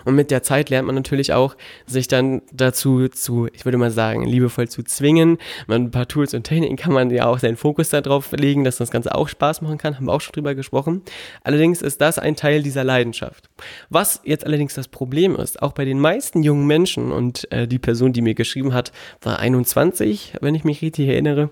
Und 0.06 0.16
mit 0.16 0.32
der 0.32 0.44
Zeit 0.44 0.70
lernt 0.70 0.88
man 0.88 0.96
natürlich 0.96 1.34
auch, 1.34 1.56
sich 1.86 2.08
dann 2.08 2.42
dazu 2.52 3.08
zu, 3.08 3.48
ich 3.54 3.66
würde 3.66 3.78
mal 3.78 3.92
sagen, 3.92 4.26
liebevoll 4.26 4.68
zu 4.68 4.84
zwingen. 4.84 5.38
Man, 5.68 5.86
ein 5.86 5.92
paar 5.92 6.08
Tools 6.08 6.34
und 6.34 6.44
Techniken 6.44 6.76
kann 6.76 6.94
man 6.94 7.10
ja 7.10 7.26
auch 7.26 7.40
seinen 7.40 7.58
Fokus 7.58 7.90
darauf 7.90 8.32
legen, 8.32 8.64
dass 8.64 8.78
das 8.78 8.92
Ganze 8.92 9.16
auch 9.16 9.28
Spaß 9.28 9.62
machen 9.62 9.78
kann. 9.78 9.96
Haben 9.96 10.06
wir 10.06 10.14
auch 10.14 10.22
schon 10.22 10.34
drüber 10.34 10.56
gesprochen. 10.56 11.02
Allerdings 11.44 11.82
ist 11.82 12.02
das 12.02 12.20
ein 12.20 12.36
Teil 12.36 12.64
dieser 12.64 12.84
Leidenschaft. 12.84 13.50
Was 13.90 14.22
jetzt 14.24 14.46
allerdings 14.46 14.74
das 14.74 14.88
Problem 14.88 15.36
ist, 15.36 15.62
auch 15.62 15.74
bei 15.74 15.86
den 15.86 16.00
meisten 16.00 16.44
jungen 16.44 16.68
Menschen 16.68 17.12
und 17.12 17.52
äh, 17.52 17.68
die 17.68 17.80
Person, 17.80 18.14
die 18.14 18.22
mir 18.22 18.36
geschrieben 18.36 18.74
hat, 18.74 18.92
war 19.22 19.40
21, 19.40 20.36
wenn 20.42 20.56
ich 20.56 20.64
mich 20.64 20.82
richtig 20.82 21.08
erinnere, 21.08 21.50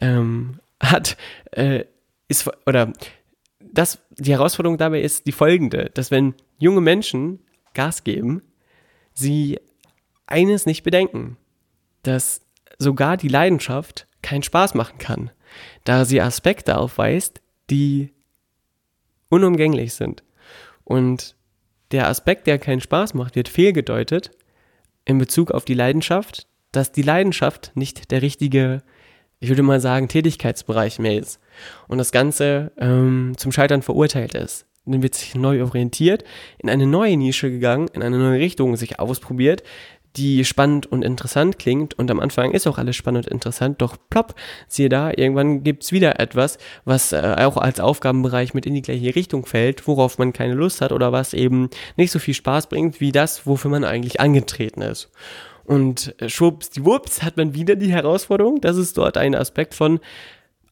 ähm, 0.00 0.60
hat, 0.80 1.16
äh, 1.52 1.84
ist, 2.28 2.50
oder 2.66 2.92
das, 3.60 3.98
die 4.18 4.32
Herausforderung 4.32 4.78
dabei 4.78 5.00
ist 5.00 5.26
die 5.26 5.32
folgende, 5.32 5.90
dass 5.94 6.10
wenn 6.10 6.34
junge 6.58 6.80
Menschen 6.80 7.40
Gas 7.74 8.04
geben, 8.04 8.42
sie 9.14 9.58
eines 10.26 10.66
nicht 10.66 10.82
bedenken, 10.82 11.36
dass 12.02 12.42
sogar 12.78 13.16
die 13.16 13.28
Leidenschaft 13.28 14.06
keinen 14.22 14.42
Spaß 14.42 14.74
machen 14.74 14.98
kann, 14.98 15.30
da 15.84 16.04
sie 16.04 16.20
Aspekte 16.20 16.78
aufweist, 16.78 17.40
die 17.70 18.12
unumgänglich 19.28 19.94
sind. 19.94 20.22
Und 20.84 21.36
der 21.90 22.08
Aspekt, 22.08 22.46
der 22.46 22.58
keinen 22.58 22.80
Spaß 22.80 23.14
macht, 23.14 23.36
wird 23.36 23.48
fehlgedeutet 23.48 24.30
in 25.04 25.18
Bezug 25.18 25.50
auf 25.50 25.64
die 25.64 25.74
Leidenschaft, 25.74 26.46
dass 26.70 26.92
die 26.92 27.02
Leidenschaft 27.02 27.72
nicht 27.74 28.10
der 28.10 28.22
richtige, 28.22 28.82
ich 29.40 29.48
würde 29.48 29.62
mal 29.62 29.80
sagen, 29.80 30.08
Tätigkeitsbereich 30.08 30.98
mehr 30.98 31.18
ist 31.18 31.38
und 31.88 31.98
das 31.98 32.12
Ganze 32.12 32.72
ähm, 32.78 33.34
zum 33.36 33.52
Scheitern 33.52 33.82
verurteilt 33.82 34.34
ist. 34.34 34.66
Dann 34.84 35.02
wird 35.02 35.14
sich 35.14 35.34
neu 35.34 35.62
orientiert, 35.62 36.24
in 36.58 36.68
eine 36.68 36.86
neue 36.86 37.16
Nische 37.16 37.50
gegangen, 37.50 37.88
in 37.92 38.02
eine 38.02 38.18
neue 38.18 38.40
Richtung 38.40 38.76
sich 38.76 38.98
ausprobiert, 38.98 39.62
die 40.16 40.44
spannend 40.44 40.86
und 40.86 41.02
interessant 41.02 41.58
klingt. 41.58 41.94
Und 41.98 42.10
am 42.10 42.20
Anfang 42.20 42.52
ist 42.52 42.66
auch 42.66 42.78
alles 42.78 42.96
spannend 42.96 43.26
und 43.26 43.32
interessant, 43.32 43.80
doch 43.80 43.96
plopp, 44.10 44.34
siehe 44.68 44.88
da, 44.88 45.10
irgendwann 45.10 45.62
gibt's 45.62 45.92
wieder 45.92 46.20
etwas, 46.20 46.58
was 46.84 47.12
äh, 47.12 47.36
auch 47.38 47.56
als 47.56 47.80
Aufgabenbereich 47.80 48.54
mit 48.54 48.66
in 48.66 48.74
die 48.74 48.82
gleiche 48.82 49.14
Richtung 49.14 49.46
fällt, 49.46 49.86
worauf 49.86 50.18
man 50.18 50.32
keine 50.32 50.54
Lust 50.54 50.80
hat 50.80 50.92
oder 50.92 51.12
was 51.12 51.34
eben 51.34 51.70
nicht 51.96 52.10
so 52.10 52.18
viel 52.18 52.34
Spaß 52.34 52.68
bringt 52.68 53.00
wie 53.00 53.12
das, 53.12 53.46
wofür 53.46 53.70
man 53.70 53.84
eigentlich 53.84 54.20
angetreten 54.20 54.82
ist. 54.82 55.10
Und 55.64 56.14
äh, 56.20 56.28
schwupps, 56.28 56.70
die 56.70 56.84
Wups 56.84 57.22
hat 57.22 57.36
man 57.36 57.54
wieder 57.54 57.76
die 57.76 57.92
Herausforderung, 57.92 58.60
dass 58.60 58.76
es 58.76 58.92
dort 58.92 59.16
einen 59.16 59.34
Aspekt 59.34 59.74
von 59.74 60.00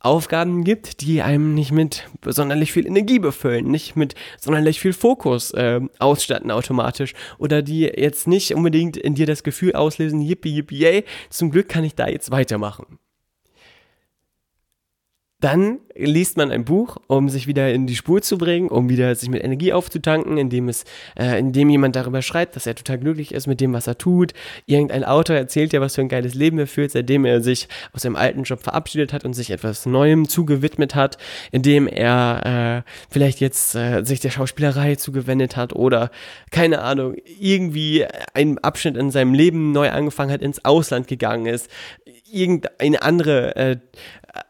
Aufgaben 0.01 0.65
gibt, 0.65 1.03
die 1.03 1.21
einem 1.23 1.55
nicht 1.55 1.73
mit 1.73 2.09
sonderlich 2.25 2.73
viel 2.73 2.87
Energie 2.87 3.19
befüllen, 3.19 3.71
nicht 3.71 3.97
mit 3.97 4.15
sonderlich 4.39 4.81
viel 4.81 4.95
Fokus 4.95 5.53
äh, 5.53 5.81
ausstatten 5.99 6.51
automatisch 6.51 7.13
oder 7.39 7.63
die 7.63 7.83
jetzt 7.83 8.27
nicht 8.27 8.55
unbedingt 8.55 8.97
in 8.97 9.15
dir 9.15 9.27
das 9.27 9.43
Gefühl 9.43 9.75
auslösen, 9.75 10.21
yippie, 10.21 10.55
yippie, 10.55 10.79
yay, 10.79 11.05
zum 11.29 11.51
Glück 11.51 11.69
kann 11.69 11.85
ich 11.85 11.95
da 11.95 12.09
jetzt 12.09 12.31
weitermachen. 12.31 12.99
Dann 15.41 15.79
liest 15.95 16.37
man 16.37 16.51
ein 16.51 16.65
Buch, 16.65 16.99
um 17.07 17.31
sich 17.31 17.47
wieder 17.47 17.73
in 17.73 17.87
die 17.87 17.97
Spur 17.97 18.21
zu 18.21 18.37
bringen, 18.37 18.69
um 18.69 18.91
wieder 18.91 19.15
sich 19.15 19.31
mit 19.31 19.43
Energie 19.43 19.73
aufzutanken, 19.73 20.37
indem 20.37 20.69
es, 20.69 20.85
äh, 21.19 21.39
indem 21.39 21.71
jemand 21.71 21.97
darüber 21.97 22.21
schreibt, 22.21 22.57
dass 22.57 22.67
er 22.67 22.75
total 22.75 22.99
glücklich 22.99 23.33
ist 23.33 23.47
mit 23.47 23.61
dem, 23.61 23.73
was 23.73 23.87
er 23.87 23.97
tut. 23.97 24.33
Irgendein 24.67 25.03
Autor 25.03 25.37
erzählt 25.37 25.73
ja, 25.73 25.81
was 25.81 25.95
für 25.95 26.03
ein 26.03 26.09
geiles 26.09 26.35
Leben 26.35 26.59
er 26.59 26.67
führt, 26.67 26.91
seitdem 26.91 27.25
er 27.25 27.41
sich 27.41 27.69
aus 27.93 28.03
seinem 28.03 28.17
alten 28.17 28.43
Job 28.43 28.63
verabschiedet 28.63 29.15
hat 29.15 29.25
und 29.25 29.33
sich 29.33 29.51
etwas 29.51 29.87
Neuem 29.87 30.29
zugewidmet 30.29 30.95
hat, 30.95 31.17
indem 31.53 31.87
er 31.87 32.85
äh, 32.87 32.91
vielleicht 33.11 33.41
jetzt 33.41 33.75
äh, 33.75 34.05
sich 34.05 34.21
der 34.21 34.31
Schauspielerei 34.31 34.97
zugewendet 34.97 35.57
hat 35.57 35.75
oder 35.75 36.11
keine 36.51 36.83
Ahnung, 36.83 37.17
irgendwie 37.39 38.05
einen 38.35 38.59
Abschnitt 38.59 38.97
in 38.97 39.11
seinem 39.11 39.33
Leben 39.33 39.73
neu 39.73 39.91
angefangen 39.91 40.33
hat, 40.33 40.43
ins 40.43 40.65
Ausland 40.67 41.09
gegangen 41.09 41.47
ist, 41.47 41.71
irgendeine 42.31 43.03
andere 43.03 43.57
äh, 43.57 43.77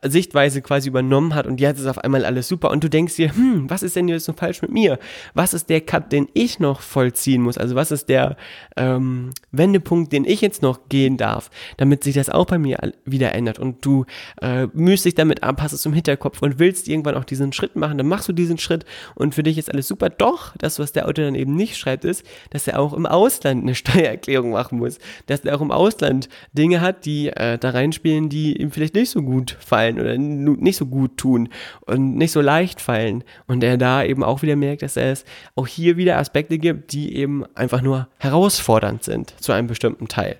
Sichtweise 0.02 0.62
quasi 0.62 0.88
übernommen 0.88 1.34
hat 1.34 1.46
und 1.46 1.60
jetzt 1.60 1.78
ist 1.78 1.86
auf 1.86 1.98
einmal 1.98 2.24
alles 2.24 2.48
super 2.48 2.70
und 2.70 2.84
du 2.84 2.90
denkst 2.90 3.16
dir, 3.16 3.34
hm, 3.34 3.68
was 3.68 3.82
ist 3.82 3.96
denn 3.96 4.08
jetzt 4.08 4.24
so 4.24 4.32
falsch 4.32 4.60
mit 4.62 4.70
mir? 4.70 4.98
Was 5.34 5.54
ist 5.54 5.70
der 5.70 5.80
Cut, 5.80 6.12
den 6.12 6.28
ich 6.34 6.58
noch 6.58 6.80
vollziehen 6.80 7.42
muss? 7.42 7.56
Also 7.56 7.74
was 7.74 7.90
ist 7.90 8.08
der 8.08 8.36
ähm, 8.76 9.30
Wendepunkt, 9.52 10.12
den 10.12 10.24
ich 10.24 10.40
jetzt 10.40 10.62
noch 10.62 10.88
gehen 10.88 11.16
darf, 11.16 11.50
damit 11.78 12.04
sich 12.04 12.14
das 12.14 12.28
auch 12.28 12.46
bei 12.46 12.58
mir 12.58 12.92
wieder 13.04 13.34
ändert 13.34 13.58
und 13.58 13.84
du 13.84 14.04
äh, 14.42 14.66
mühst 14.72 15.04
dich 15.04 15.14
damit 15.14 15.42
ab, 15.42 15.62
hast 15.62 15.72
es 15.72 15.86
im 15.86 15.92
Hinterkopf 15.92 16.42
und 16.42 16.58
willst 16.58 16.88
irgendwann 16.88 17.14
auch 17.14 17.24
diesen 17.24 17.52
Schritt 17.52 17.76
machen, 17.76 17.96
dann 17.96 18.08
machst 18.08 18.28
du 18.28 18.32
diesen 18.32 18.58
Schritt 18.58 18.84
und 19.14 19.34
für 19.34 19.42
dich 19.42 19.56
ist 19.56 19.70
alles 19.70 19.88
super. 19.88 20.10
Doch, 20.10 20.54
das, 20.58 20.78
was 20.78 20.92
der 20.92 21.08
Autor 21.08 21.24
dann 21.24 21.34
eben 21.34 21.54
nicht 21.54 21.76
schreibt, 21.76 22.04
ist, 22.04 22.24
dass 22.50 22.68
er 22.68 22.80
auch 22.80 22.92
im 22.92 23.06
Ausland 23.06 23.62
eine 23.62 23.74
Steuererklärung 23.80 24.50
machen 24.50 24.78
muss, 24.78 24.98
dass 25.26 25.40
er 25.40 25.56
auch 25.56 25.62
im 25.62 25.70
Ausland 25.70 26.28
Dinge 26.52 26.80
hat, 26.80 27.06
die 27.06 27.28
äh, 27.28 27.58
da 27.58 27.70
reinspielen, 27.70 28.28
die 28.28 28.60
ihm 28.60 28.70
vielleicht 28.70 28.94
nicht 28.94 29.10
so 29.10 29.22
gut 29.22 29.56
fallen 29.70 30.00
oder 30.00 30.18
nicht 30.18 30.76
so 30.76 30.86
gut 30.86 31.16
tun 31.16 31.48
und 31.86 32.16
nicht 32.16 32.32
so 32.32 32.40
leicht 32.40 32.80
fallen. 32.80 33.24
Und 33.46 33.62
er 33.62 33.78
da 33.78 34.04
eben 34.04 34.24
auch 34.24 34.42
wieder 34.42 34.56
merkt, 34.56 34.82
dass 34.82 34.96
es 34.96 35.24
auch 35.54 35.66
hier 35.66 35.96
wieder 35.96 36.18
Aspekte 36.18 36.58
gibt, 36.58 36.92
die 36.92 37.16
eben 37.16 37.44
einfach 37.54 37.80
nur 37.80 38.08
herausfordernd 38.18 39.04
sind 39.04 39.34
zu 39.40 39.52
einem 39.52 39.68
bestimmten 39.68 40.08
Teil. 40.08 40.36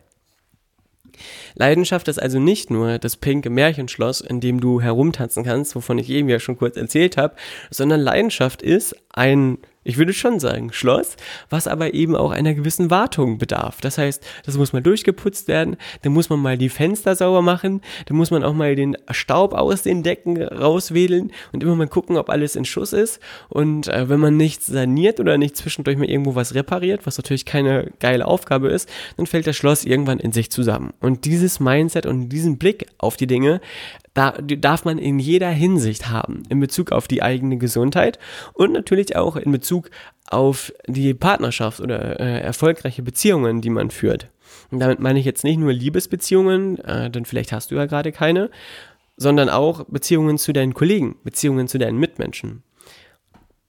Leidenschaft 1.54 2.08
ist 2.08 2.20
also 2.20 2.38
nicht 2.38 2.70
nur 2.70 2.98
das 2.98 3.16
pinke 3.16 3.50
Märchenschloss, 3.50 4.20
in 4.20 4.40
dem 4.40 4.60
du 4.60 4.80
herumtanzen 4.80 5.44
kannst, 5.44 5.74
wovon 5.74 5.98
ich 5.98 6.08
eben 6.08 6.28
ja 6.28 6.40
schon 6.40 6.56
kurz 6.58 6.76
erzählt 6.76 7.16
habe, 7.16 7.34
sondern 7.70 8.00
Leidenschaft 8.00 8.62
ist 8.62 8.96
ein 9.12 9.58
ich 9.82 9.96
würde 9.96 10.12
schon 10.12 10.40
sagen, 10.40 10.72
Schloss, 10.72 11.16
was 11.48 11.66
aber 11.66 11.94
eben 11.94 12.14
auch 12.14 12.32
einer 12.32 12.52
gewissen 12.52 12.90
Wartung 12.90 13.38
bedarf. 13.38 13.80
Das 13.80 13.96
heißt, 13.96 14.22
das 14.44 14.58
muss 14.58 14.74
mal 14.74 14.82
durchgeputzt 14.82 15.48
werden, 15.48 15.76
dann 16.02 16.12
muss 16.12 16.28
man 16.28 16.38
mal 16.38 16.58
die 16.58 16.68
Fenster 16.68 17.16
sauber 17.16 17.40
machen, 17.40 17.80
dann 18.06 18.16
muss 18.18 18.30
man 18.30 18.44
auch 18.44 18.52
mal 18.52 18.74
den 18.76 18.96
Staub 19.10 19.54
aus 19.54 19.82
den 19.82 20.02
Decken 20.02 20.42
rauswedeln 20.42 21.32
und 21.52 21.62
immer 21.62 21.76
mal 21.76 21.88
gucken, 21.88 22.18
ob 22.18 22.28
alles 22.28 22.56
in 22.56 22.66
Schuss 22.66 22.92
ist. 22.92 23.20
Und 23.48 23.88
äh, 23.88 24.08
wenn 24.10 24.20
man 24.20 24.36
nichts 24.36 24.66
saniert 24.66 25.18
oder 25.18 25.38
nicht 25.38 25.56
zwischendurch 25.56 25.96
mal 25.96 26.10
irgendwo 26.10 26.34
was 26.34 26.54
repariert, 26.54 27.06
was 27.06 27.16
natürlich 27.16 27.46
keine 27.46 27.90
geile 28.00 28.26
Aufgabe 28.26 28.68
ist, 28.68 28.88
dann 29.16 29.26
fällt 29.26 29.46
das 29.46 29.56
Schloss 29.56 29.84
irgendwann 29.84 30.20
in 30.20 30.32
sich 30.32 30.50
zusammen. 30.50 30.92
Und 31.00 31.24
dieses 31.24 31.58
Mindset 31.58 32.04
und 32.04 32.28
diesen 32.28 32.58
Blick 32.58 32.86
auf 32.98 33.16
die 33.16 33.26
Dinge, 33.26 33.60
da, 34.20 34.34
darf 34.42 34.84
man 34.84 34.98
in 34.98 35.18
jeder 35.18 35.48
Hinsicht 35.48 36.10
haben, 36.10 36.42
in 36.50 36.60
Bezug 36.60 36.92
auf 36.92 37.08
die 37.08 37.22
eigene 37.22 37.56
Gesundheit 37.56 38.18
und 38.52 38.72
natürlich 38.72 39.16
auch 39.16 39.36
in 39.36 39.50
Bezug 39.50 39.90
auf 40.28 40.72
die 40.86 41.14
Partnerschaft 41.14 41.80
oder 41.80 42.20
äh, 42.20 42.40
erfolgreiche 42.40 43.02
Beziehungen, 43.02 43.62
die 43.62 43.70
man 43.70 43.90
führt. 43.90 44.28
Und 44.70 44.80
damit 44.80 45.00
meine 45.00 45.18
ich 45.18 45.24
jetzt 45.24 45.42
nicht 45.42 45.58
nur 45.58 45.72
Liebesbeziehungen, 45.72 46.78
äh, 46.84 47.10
denn 47.10 47.24
vielleicht 47.24 47.52
hast 47.52 47.70
du 47.70 47.76
ja 47.76 47.86
gerade 47.86 48.12
keine, 48.12 48.50
sondern 49.16 49.48
auch 49.48 49.84
Beziehungen 49.84 50.36
zu 50.36 50.52
deinen 50.52 50.74
Kollegen, 50.74 51.16
Beziehungen 51.24 51.66
zu 51.66 51.78
deinen 51.78 51.98
Mitmenschen. 51.98 52.62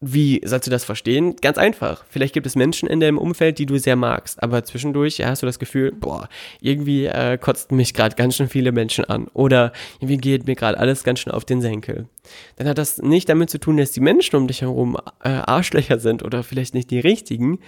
Wie 0.04 0.42
sollst 0.44 0.66
du 0.66 0.72
das 0.72 0.84
verstehen? 0.84 1.36
Ganz 1.42 1.60
einfach. 1.60 2.06
Vielleicht 2.10 2.34
gibt 2.34 2.48
es 2.48 2.56
Menschen 2.56 2.90
in 2.90 3.00
deinem 3.00 3.20
Umfeld, 3.20 3.60
die 3.60 3.68
du 3.68 3.78
sehr 3.78 3.96
magst, 3.96 4.42
aber 4.42 4.64
zwischendurch 4.64 5.20
ja, 5.20 5.28
hast 5.28 5.44
du 5.44 5.46
das 5.46 5.60
Gefühl, 5.60 5.92
boah, 5.92 6.28
irgendwie 6.60 7.06
äh, 7.06 7.38
kotzt 7.38 7.72
mich 7.72 7.94
gerade 7.94 8.16
ganz 8.16 8.36
schön 8.36 8.50
viele 8.50 8.72
Menschen 8.72 9.06
an 9.06 9.28
oder 9.34 9.72
irgendwie 10.00 10.18
geht 10.18 10.48
mir 10.48 10.56
gerade 10.56 10.80
alles 10.80 11.04
ganz 11.04 11.20
schön 11.20 11.32
auf 11.32 11.46
den 11.46 11.62
Senkel. 11.62 12.08
Dann 12.56 12.68
hat 12.68 12.80
das 12.80 12.98
nicht 12.98 13.30
damit 13.30 13.52
zu 13.52 13.60
tun, 13.60 13.78
dass 13.78 13.92
die 13.92 14.00
Menschen 14.00 14.38
um 14.38 14.48
dich 14.48 14.62
herum 14.62 14.98
äh, 15.24 15.30
Arschlöcher 15.30 16.00
sind 16.00 16.24
oder 16.24 16.42
vielleicht 16.42 16.74
nicht 16.74 16.90
die 16.90 17.00
richtigen, 17.00 17.60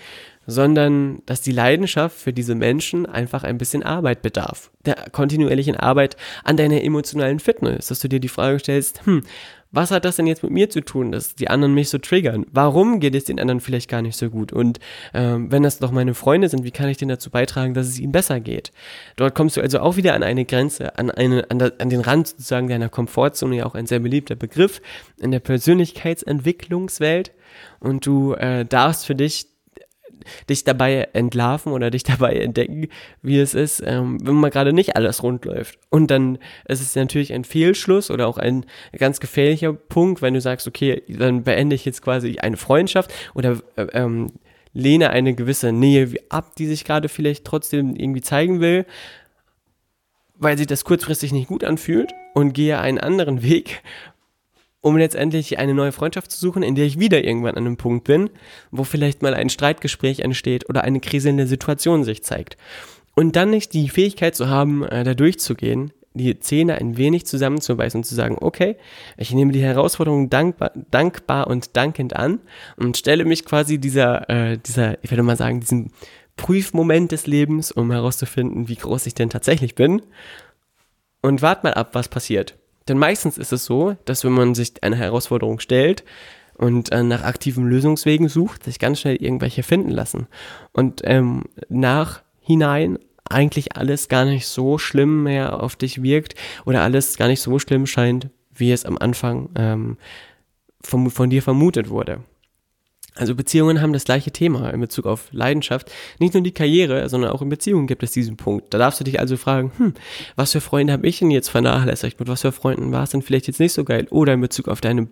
sondern 0.47 1.21
dass 1.27 1.41
die 1.41 1.51
Leidenschaft 1.51 2.17
für 2.17 2.33
diese 2.33 2.55
Menschen 2.55 3.05
einfach 3.05 3.43
ein 3.43 3.59
bisschen 3.59 3.83
Arbeit 3.83 4.23
bedarf. 4.23 4.71
Der 4.85 4.95
kontinuierlichen 5.11 5.77
Arbeit 5.77 6.17
an 6.43 6.57
deiner 6.57 6.83
emotionalen 6.83 7.39
Fitness, 7.39 7.87
dass 7.87 7.99
du 7.99 8.09
dir 8.09 8.19
die 8.19 8.27
Frage 8.27 8.57
stellst, 8.57 9.05
hm, 9.05 9.23
was 9.73 9.89
hat 9.89 10.05
das 10.05 10.15
denn 10.15 10.27
jetzt 10.27 10.43
mit 10.43 10.51
mir 10.51 10.69
zu 10.69 10.81
tun, 10.81 11.11
dass 11.11 11.33
die 11.33 11.49
anderen 11.49 11.73
mich 11.73 11.89
so 11.89 11.97
triggern? 11.97 12.45
Warum 12.51 12.99
geht 12.99 13.15
es 13.15 13.23
den 13.25 13.39
anderen 13.39 13.59
vielleicht 13.59 13.89
gar 13.89 14.03
nicht 14.03 14.15
so 14.15 14.29
gut? 14.29 14.53
Und 14.53 14.79
ähm, 15.15 15.51
wenn 15.51 15.63
das 15.63 15.79
doch 15.79 15.91
meine 15.91 16.13
Freunde 16.13 16.47
sind, 16.47 16.63
wie 16.63 16.71
kann 16.71 16.89
ich 16.89 16.97
denn 16.97 17.09
dazu 17.09 17.31
beitragen, 17.31 17.73
dass 17.73 17.87
es 17.87 17.99
ihnen 17.99 18.11
besser 18.11 18.39
geht? 18.39 18.71
Dort 19.15 19.33
kommst 19.33 19.57
du 19.57 19.61
also 19.61 19.79
auch 19.79 19.97
wieder 19.97 20.13
an 20.13 20.21
eine 20.21 20.45
Grenze, 20.45 20.97
an, 20.99 21.09
eine, 21.09 21.49
an, 21.49 21.57
der, 21.57 21.73
an 21.79 21.89
den 21.89 22.01
Rand 22.01 22.27
sozusagen 22.27 22.67
deiner 22.67 22.89
Komfortzone, 22.89 23.57
ja 23.57 23.65
auch 23.65 23.73
ein 23.75 23.87
sehr 23.87 23.99
beliebter 23.99 24.35
Begriff 24.35 24.79
in 25.19 25.31
der 25.31 25.39
Persönlichkeitsentwicklungswelt. 25.39 27.31
Und 27.79 28.05
du 28.05 28.33
äh, 28.33 28.65
darfst 28.65 29.07
für 29.07 29.15
dich 29.15 29.52
dich 30.49 30.63
dabei 30.63 31.09
entlarven 31.13 31.71
oder 31.71 31.89
dich 31.89 32.03
dabei 32.03 32.35
entdecken, 32.35 32.87
wie 33.21 33.39
es 33.39 33.53
ist, 33.53 33.81
ähm, 33.85 34.17
wenn 34.25 34.35
mal 34.35 34.49
gerade 34.49 34.73
nicht 34.73 34.95
alles 34.95 35.23
rund 35.23 35.45
läuft. 35.45 35.79
Und 35.89 36.09
dann 36.11 36.37
ist 36.67 36.81
es 36.81 36.95
natürlich 36.95 37.33
ein 37.33 37.43
Fehlschluss 37.43 38.11
oder 38.11 38.27
auch 38.27 38.37
ein 38.37 38.65
ganz 38.97 39.19
gefährlicher 39.19 39.73
Punkt, 39.73 40.21
wenn 40.21 40.33
du 40.33 40.41
sagst, 40.41 40.67
okay, 40.67 41.03
dann 41.07 41.43
beende 41.43 41.75
ich 41.75 41.85
jetzt 41.85 42.01
quasi 42.01 42.37
eine 42.39 42.57
Freundschaft 42.57 43.13
oder 43.33 43.59
äh, 43.75 43.87
ähm, 43.93 44.31
lehne 44.73 45.11
eine 45.11 45.35
gewisse 45.35 45.71
Nähe 45.71 46.13
ab, 46.29 46.55
die 46.57 46.65
sich 46.65 46.83
gerade 46.83 47.09
vielleicht 47.09 47.45
trotzdem 47.45 47.95
irgendwie 47.95 48.21
zeigen 48.21 48.59
will, 48.59 48.85
weil 50.35 50.57
sich 50.57 50.67
das 50.67 50.83
kurzfristig 50.83 51.31
nicht 51.31 51.47
gut 51.47 51.63
anfühlt 51.63 52.11
und 52.33 52.53
gehe 52.53 52.79
einen 52.79 52.97
anderen 52.97 53.43
Weg, 53.43 53.83
um 54.83 54.97
letztendlich 54.97 55.57
eine 55.57 55.73
neue 55.73 55.93
Freundschaft 55.93 56.29
zu 56.29 56.37
suchen, 56.37 56.61
in 56.61 56.75
der 56.75 56.85
ich 56.85 56.99
wieder 56.99 57.23
irgendwann 57.23 57.55
an 57.55 57.65
einem 57.65 57.77
Punkt 57.77 58.03
bin, 58.03 58.29
wo 58.69 58.83
vielleicht 58.83 59.21
mal 59.21 59.33
ein 59.33 59.49
Streitgespräch 59.49 60.19
entsteht 60.19 60.69
oder 60.69 60.83
eine 60.83 60.99
kriselnde 60.99 61.47
Situation 61.47 62.03
sich 62.03 62.21
zeigt. 62.21 62.57
Und 63.15 63.37
dann 63.37 63.49
nicht 63.49 63.73
die 63.73 63.87
Fähigkeit 63.87 64.35
zu 64.35 64.49
haben, 64.49 64.83
äh, 64.83 65.05
da 65.05 65.13
durchzugehen, 65.13 65.93
die 66.13 66.37
Zähne 66.37 66.75
ein 66.75 66.97
wenig 66.97 67.25
zusammenzubeißen 67.25 67.99
und 67.99 68.03
zu 68.03 68.13
sagen, 68.13 68.37
okay, 68.41 68.75
ich 69.15 69.33
nehme 69.33 69.53
die 69.53 69.63
Herausforderung 69.63 70.29
dankbar, 70.29 70.71
dankbar 70.91 71.47
und 71.47 71.77
dankend 71.77 72.15
an 72.17 72.41
und 72.75 72.97
stelle 72.97 73.23
mich 73.23 73.45
quasi 73.45 73.77
dieser, 73.77 74.29
äh, 74.29 74.57
dieser, 74.57 75.01
ich 75.01 75.09
würde 75.09 75.23
mal 75.23 75.37
sagen, 75.37 75.61
diesem 75.61 75.91
Prüfmoment 76.35 77.13
des 77.13 77.25
Lebens, 77.25 77.71
um 77.71 77.89
herauszufinden, 77.89 78.67
wie 78.67 78.75
groß 78.75 79.05
ich 79.05 79.15
denn 79.15 79.29
tatsächlich 79.29 79.75
bin. 79.75 80.01
Und 81.21 81.41
wart 81.41 81.63
mal 81.63 81.73
ab, 81.73 81.91
was 81.93 82.09
passiert. 82.09 82.57
Denn 82.87 82.97
meistens 82.97 83.37
ist 83.37 83.53
es 83.53 83.65
so, 83.65 83.95
dass 84.05 84.23
wenn 84.23 84.33
man 84.33 84.55
sich 84.55 84.83
eine 84.83 84.95
Herausforderung 84.95 85.59
stellt 85.59 86.03
und 86.57 86.91
äh, 86.91 87.03
nach 87.03 87.23
aktiven 87.23 87.65
Lösungswegen 87.65 88.29
sucht, 88.29 88.63
sich 88.63 88.79
ganz 88.79 88.99
schnell 88.99 89.15
irgendwelche 89.15 89.63
finden 89.63 89.89
lassen. 89.89 90.27
Und 90.71 91.01
ähm, 91.05 91.43
nachhinein 91.69 92.99
eigentlich 93.29 93.75
alles 93.75 94.09
gar 94.09 94.25
nicht 94.25 94.47
so 94.47 94.77
schlimm 94.77 95.23
mehr 95.23 95.63
auf 95.63 95.75
dich 95.75 96.03
wirkt 96.03 96.35
oder 96.65 96.81
alles 96.81 97.17
gar 97.17 97.27
nicht 97.27 97.41
so 97.41 97.57
schlimm 97.57 97.87
scheint, 97.87 98.29
wie 98.53 98.71
es 98.71 98.85
am 98.85 98.97
Anfang 98.97 99.49
ähm, 99.55 99.97
von, 100.81 101.09
von 101.09 101.29
dir 101.29 101.41
vermutet 101.41 101.89
wurde. 101.89 102.19
Also 103.15 103.35
Beziehungen 103.35 103.81
haben 103.81 103.93
das 103.93 104.05
gleiche 104.05 104.31
Thema 104.31 104.69
in 104.71 104.81
Bezug 104.81 105.05
auf 105.05 105.27
Leidenschaft. 105.31 105.91
Nicht 106.19 106.33
nur 106.33 106.41
die 106.41 106.51
Karriere, 106.51 107.07
sondern 107.09 107.31
auch 107.31 107.41
in 107.41 107.49
Beziehungen 107.49 107.87
gibt 107.87 108.01
es 108.03 108.11
diesen 108.11 108.37
Punkt. 108.37 108.73
Da 108.73 108.77
darfst 108.77 108.99
du 108.99 109.03
dich 109.03 109.19
also 109.19 109.37
fragen, 109.37 109.71
hm, 109.77 109.93
was 110.35 110.53
für 110.53 110.61
Freunde 110.61 110.93
habe 110.93 111.07
ich 111.07 111.19
denn 111.19 111.31
jetzt 111.31 111.49
vernachlässigt? 111.49 112.19
Mit 112.19 112.27
was 112.27 112.41
für 112.41 112.51
Freunden 112.51 112.91
war 112.91 113.03
es 113.03 113.11
denn 113.11 113.21
vielleicht 113.21 113.47
jetzt 113.47 113.59
nicht 113.59 113.73
so 113.73 113.83
geil? 113.83 114.07
Oder 114.09 114.33
in 114.33 114.41
Bezug 114.41 114.67
auf 114.67 114.81
deine 114.81 115.07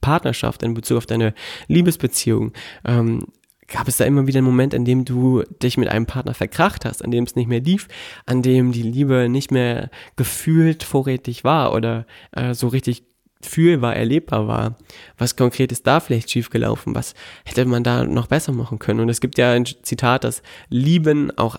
Partnerschaft, 0.00 0.62
in 0.62 0.74
Bezug 0.74 0.98
auf 0.98 1.06
deine 1.06 1.34
Liebesbeziehung. 1.68 2.52
Ähm, 2.84 3.20
gab 3.68 3.88
es 3.88 3.96
da 3.96 4.04
immer 4.04 4.26
wieder 4.26 4.38
einen 4.38 4.46
Moment, 4.46 4.74
an 4.74 4.84
dem 4.84 5.04
du 5.04 5.42
dich 5.62 5.76
mit 5.76 5.88
einem 5.88 6.06
Partner 6.06 6.34
verkracht 6.34 6.84
hast, 6.84 7.04
an 7.04 7.10
dem 7.10 7.24
es 7.24 7.36
nicht 7.36 7.48
mehr 7.48 7.60
lief, 7.60 7.88
an 8.26 8.42
dem 8.42 8.72
die 8.72 8.82
Liebe 8.82 9.28
nicht 9.28 9.50
mehr 9.50 9.90
gefühlt 10.16 10.84
vorrätig 10.84 11.42
war 11.42 11.74
oder 11.74 12.06
äh, 12.32 12.54
so 12.54 12.68
richtig 12.68 13.04
fühlbar, 13.48 13.96
erlebbar 13.96 14.48
war. 14.48 14.76
Was 15.18 15.36
konkret 15.36 15.72
ist 15.72 15.86
da 15.86 16.00
vielleicht 16.00 16.30
schiefgelaufen? 16.30 16.94
Was 16.94 17.14
hätte 17.44 17.64
man 17.64 17.82
da 17.82 18.04
noch 18.04 18.26
besser 18.26 18.52
machen 18.52 18.78
können? 18.78 19.00
Und 19.00 19.08
es 19.08 19.20
gibt 19.20 19.38
ja 19.38 19.52
ein 19.52 19.66
Zitat, 19.66 20.24
dass 20.24 20.42
Lieben 20.68 21.36
auch 21.36 21.56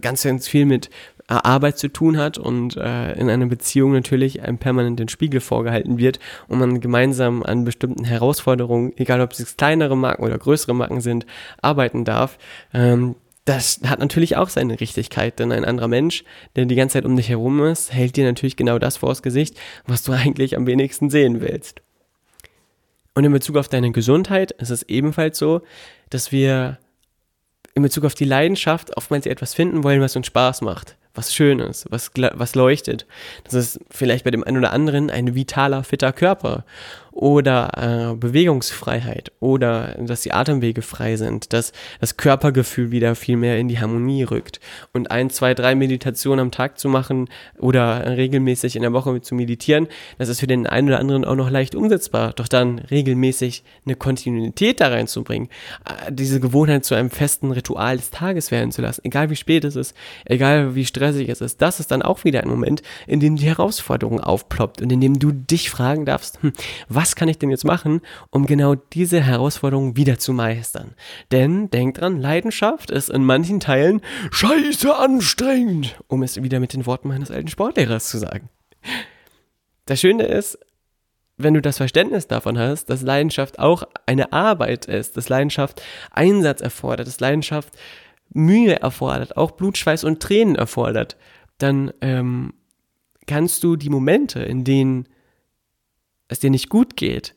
ganz, 0.00 0.22
ganz 0.22 0.46
viel 0.46 0.66
mit 0.66 0.88
äh, 1.28 1.34
Arbeit 1.34 1.78
zu 1.78 1.88
tun 1.88 2.16
hat 2.16 2.38
und 2.38 2.76
äh, 2.76 3.12
in 3.12 3.30
einer 3.30 3.46
Beziehung 3.46 3.92
natürlich 3.92 4.42
einem 4.42 4.58
permanenten 4.58 5.08
Spiegel 5.08 5.40
vorgehalten 5.40 5.98
wird 5.98 6.20
und 6.48 6.58
man 6.58 6.80
gemeinsam 6.80 7.42
an 7.42 7.64
bestimmten 7.64 8.04
Herausforderungen, 8.04 8.92
egal 8.96 9.20
ob 9.20 9.32
es 9.32 9.56
kleinere 9.56 9.96
Marken 9.96 10.24
oder 10.24 10.38
größere 10.38 10.74
Marken 10.74 11.00
sind, 11.00 11.26
arbeiten 11.62 12.04
darf. 12.04 12.38
Ähm, 12.72 13.16
das 13.44 13.80
hat 13.86 13.98
natürlich 13.98 14.36
auch 14.36 14.48
seine 14.48 14.80
Richtigkeit, 14.80 15.38
denn 15.38 15.52
ein 15.52 15.64
anderer 15.64 15.88
Mensch, 15.88 16.24
der 16.56 16.66
die 16.66 16.74
ganze 16.74 16.94
Zeit 16.94 17.04
um 17.04 17.16
dich 17.16 17.28
herum 17.28 17.64
ist, 17.64 17.92
hält 17.92 18.16
dir 18.16 18.24
natürlich 18.24 18.56
genau 18.56 18.78
das 18.78 18.98
vors 18.98 19.22
Gesicht, 19.22 19.58
was 19.86 20.02
du 20.02 20.12
eigentlich 20.12 20.56
am 20.56 20.66
wenigsten 20.66 21.10
sehen 21.10 21.40
willst. 21.40 21.82
Und 23.14 23.24
in 23.24 23.32
Bezug 23.32 23.56
auf 23.56 23.68
deine 23.68 23.90
Gesundheit 23.90 24.52
ist 24.52 24.70
es 24.70 24.82
ebenfalls 24.84 25.38
so, 25.38 25.62
dass 26.10 26.32
wir 26.32 26.78
in 27.74 27.82
Bezug 27.82 28.04
auf 28.04 28.14
die 28.14 28.24
Leidenschaft 28.24 28.96
oftmals 28.96 29.26
etwas 29.26 29.54
finden 29.54 29.84
wollen, 29.84 30.00
was 30.00 30.16
uns 30.16 30.26
Spaß 30.26 30.60
macht 30.62 30.96
was 31.14 31.34
schön 31.34 31.58
ist, 31.58 31.86
was, 31.90 32.10
was 32.14 32.54
leuchtet. 32.54 33.06
Das 33.44 33.54
ist 33.54 33.80
vielleicht 33.90 34.24
bei 34.24 34.30
dem 34.30 34.44
einen 34.44 34.58
oder 34.58 34.72
anderen 34.72 35.10
ein 35.10 35.34
vitaler, 35.34 35.82
fitter 35.82 36.12
Körper 36.12 36.64
oder 37.20 38.12
äh, 38.12 38.16
Bewegungsfreiheit 38.16 39.30
oder 39.40 39.94
dass 40.00 40.22
die 40.22 40.32
Atemwege 40.32 40.80
frei 40.80 41.16
sind, 41.16 41.52
dass 41.52 41.72
das 42.00 42.16
Körpergefühl 42.16 42.92
wieder 42.92 43.14
viel 43.14 43.36
mehr 43.36 43.58
in 43.58 43.68
die 43.68 43.78
Harmonie 43.78 44.22
rückt. 44.22 44.58
Und 44.94 45.10
ein, 45.10 45.28
zwei, 45.28 45.52
drei 45.52 45.74
Meditationen 45.74 46.40
am 46.40 46.50
Tag 46.50 46.78
zu 46.78 46.88
machen 46.88 47.28
oder 47.58 48.16
regelmäßig 48.16 48.74
in 48.74 48.80
der 48.80 48.94
Woche 48.94 49.20
zu 49.20 49.34
meditieren, 49.34 49.86
das 50.16 50.30
ist 50.30 50.40
für 50.40 50.46
den 50.46 50.66
einen 50.66 50.88
oder 50.88 50.98
anderen 50.98 51.26
auch 51.26 51.34
noch 51.34 51.50
leicht 51.50 51.74
umsetzbar. 51.74 52.32
Doch 52.32 52.48
dann 52.48 52.78
regelmäßig 52.78 53.64
eine 53.84 53.96
Kontinuität 53.96 54.80
da 54.80 54.88
reinzubringen, 54.88 55.50
äh, 55.84 56.10
diese 56.10 56.40
Gewohnheit 56.40 56.86
zu 56.86 56.94
einem 56.94 57.10
festen 57.10 57.50
Ritual 57.50 57.98
des 57.98 58.08
Tages 58.08 58.50
werden 58.50 58.72
zu 58.72 58.80
lassen, 58.80 59.02
egal 59.04 59.28
wie 59.28 59.36
spät 59.36 59.66
es 59.66 59.76
ist, 59.76 59.94
egal 60.24 60.74
wie 60.74 60.86
stressig 60.86 61.28
es 61.28 61.42
ist, 61.42 61.60
das 61.60 61.80
ist 61.80 61.90
dann 61.90 62.00
auch 62.00 62.24
wieder 62.24 62.42
ein 62.42 62.48
Moment, 62.48 62.80
in 63.06 63.20
dem 63.20 63.36
die 63.36 63.44
Herausforderung 63.44 64.20
aufploppt 64.20 64.80
und 64.80 64.90
in 64.90 65.02
dem 65.02 65.18
du 65.18 65.32
dich 65.32 65.68
fragen 65.68 66.06
darfst, 66.06 66.42
hm, 66.42 66.54
was 66.88 67.09
was 67.10 67.16
kann 67.16 67.28
ich 67.28 67.38
denn 67.38 67.50
jetzt 67.50 67.64
machen, 67.64 68.02
um 68.30 68.46
genau 68.46 68.76
diese 68.76 69.20
Herausforderung 69.20 69.96
wieder 69.96 70.20
zu 70.20 70.32
meistern? 70.32 70.94
Denn 71.32 71.68
denk 71.68 71.96
dran, 71.96 72.20
Leidenschaft 72.20 72.92
ist 72.92 73.10
in 73.10 73.24
manchen 73.24 73.58
Teilen 73.58 74.00
scheiße 74.30 74.94
anstrengend, 74.94 76.00
um 76.06 76.22
es 76.22 76.40
wieder 76.40 76.60
mit 76.60 76.72
den 76.72 76.86
Worten 76.86 77.08
meines 77.08 77.32
alten 77.32 77.48
Sportlehrers 77.48 78.08
zu 78.10 78.18
sagen. 78.18 78.48
Das 79.86 79.98
Schöne 79.98 80.22
ist, 80.22 80.56
wenn 81.36 81.54
du 81.54 81.60
das 81.60 81.78
Verständnis 81.78 82.28
davon 82.28 82.56
hast, 82.56 82.84
dass 82.90 83.02
Leidenschaft 83.02 83.58
auch 83.58 83.82
eine 84.06 84.32
Arbeit 84.32 84.86
ist, 84.86 85.16
dass 85.16 85.28
Leidenschaft 85.28 85.82
Einsatz 86.12 86.60
erfordert, 86.60 87.08
dass 87.08 87.18
Leidenschaft 87.18 87.76
Mühe 88.32 88.80
erfordert, 88.80 89.36
auch 89.36 89.50
Blutschweiß 89.50 90.04
und 90.04 90.22
Tränen 90.22 90.54
erfordert, 90.54 91.16
dann 91.58 91.92
ähm, 92.02 92.54
kannst 93.26 93.64
du 93.64 93.74
die 93.74 93.90
Momente, 93.90 94.38
in 94.42 94.62
denen 94.62 95.08
es 96.30 96.40
dir 96.40 96.50
nicht 96.50 96.68
gut 96.68 96.96
geht, 96.96 97.34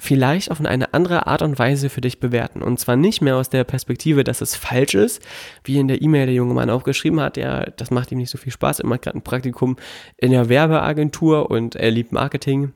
vielleicht 0.00 0.50
auf 0.50 0.60
eine 0.60 0.94
andere 0.94 1.26
Art 1.26 1.42
und 1.42 1.58
Weise 1.58 1.90
für 1.90 2.00
dich 2.00 2.20
bewerten. 2.20 2.62
Und 2.62 2.78
zwar 2.78 2.96
nicht 2.96 3.20
mehr 3.20 3.36
aus 3.36 3.50
der 3.50 3.64
Perspektive, 3.64 4.22
dass 4.22 4.40
es 4.40 4.54
falsch 4.54 4.94
ist, 4.94 5.20
wie 5.64 5.78
in 5.78 5.88
der 5.88 6.00
E-Mail 6.00 6.26
der 6.26 6.34
junge 6.34 6.54
Mann 6.54 6.70
auch 6.70 6.84
geschrieben 6.84 7.20
hat, 7.20 7.36
ja, 7.36 7.64
das 7.64 7.90
macht 7.90 8.12
ihm 8.12 8.18
nicht 8.18 8.30
so 8.30 8.38
viel 8.38 8.52
Spaß, 8.52 8.80
er 8.80 8.86
macht 8.86 9.02
gerade 9.02 9.18
ein 9.18 9.22
Praktikum 9.22 9.76
in 10.16 10.30
der 10.30 10.48
Werbeagentur 10.48 11.50
und 11.50 11.74
er 11.74 11.90
liebt 11.90 12.12
Marketing. 12.12 12.72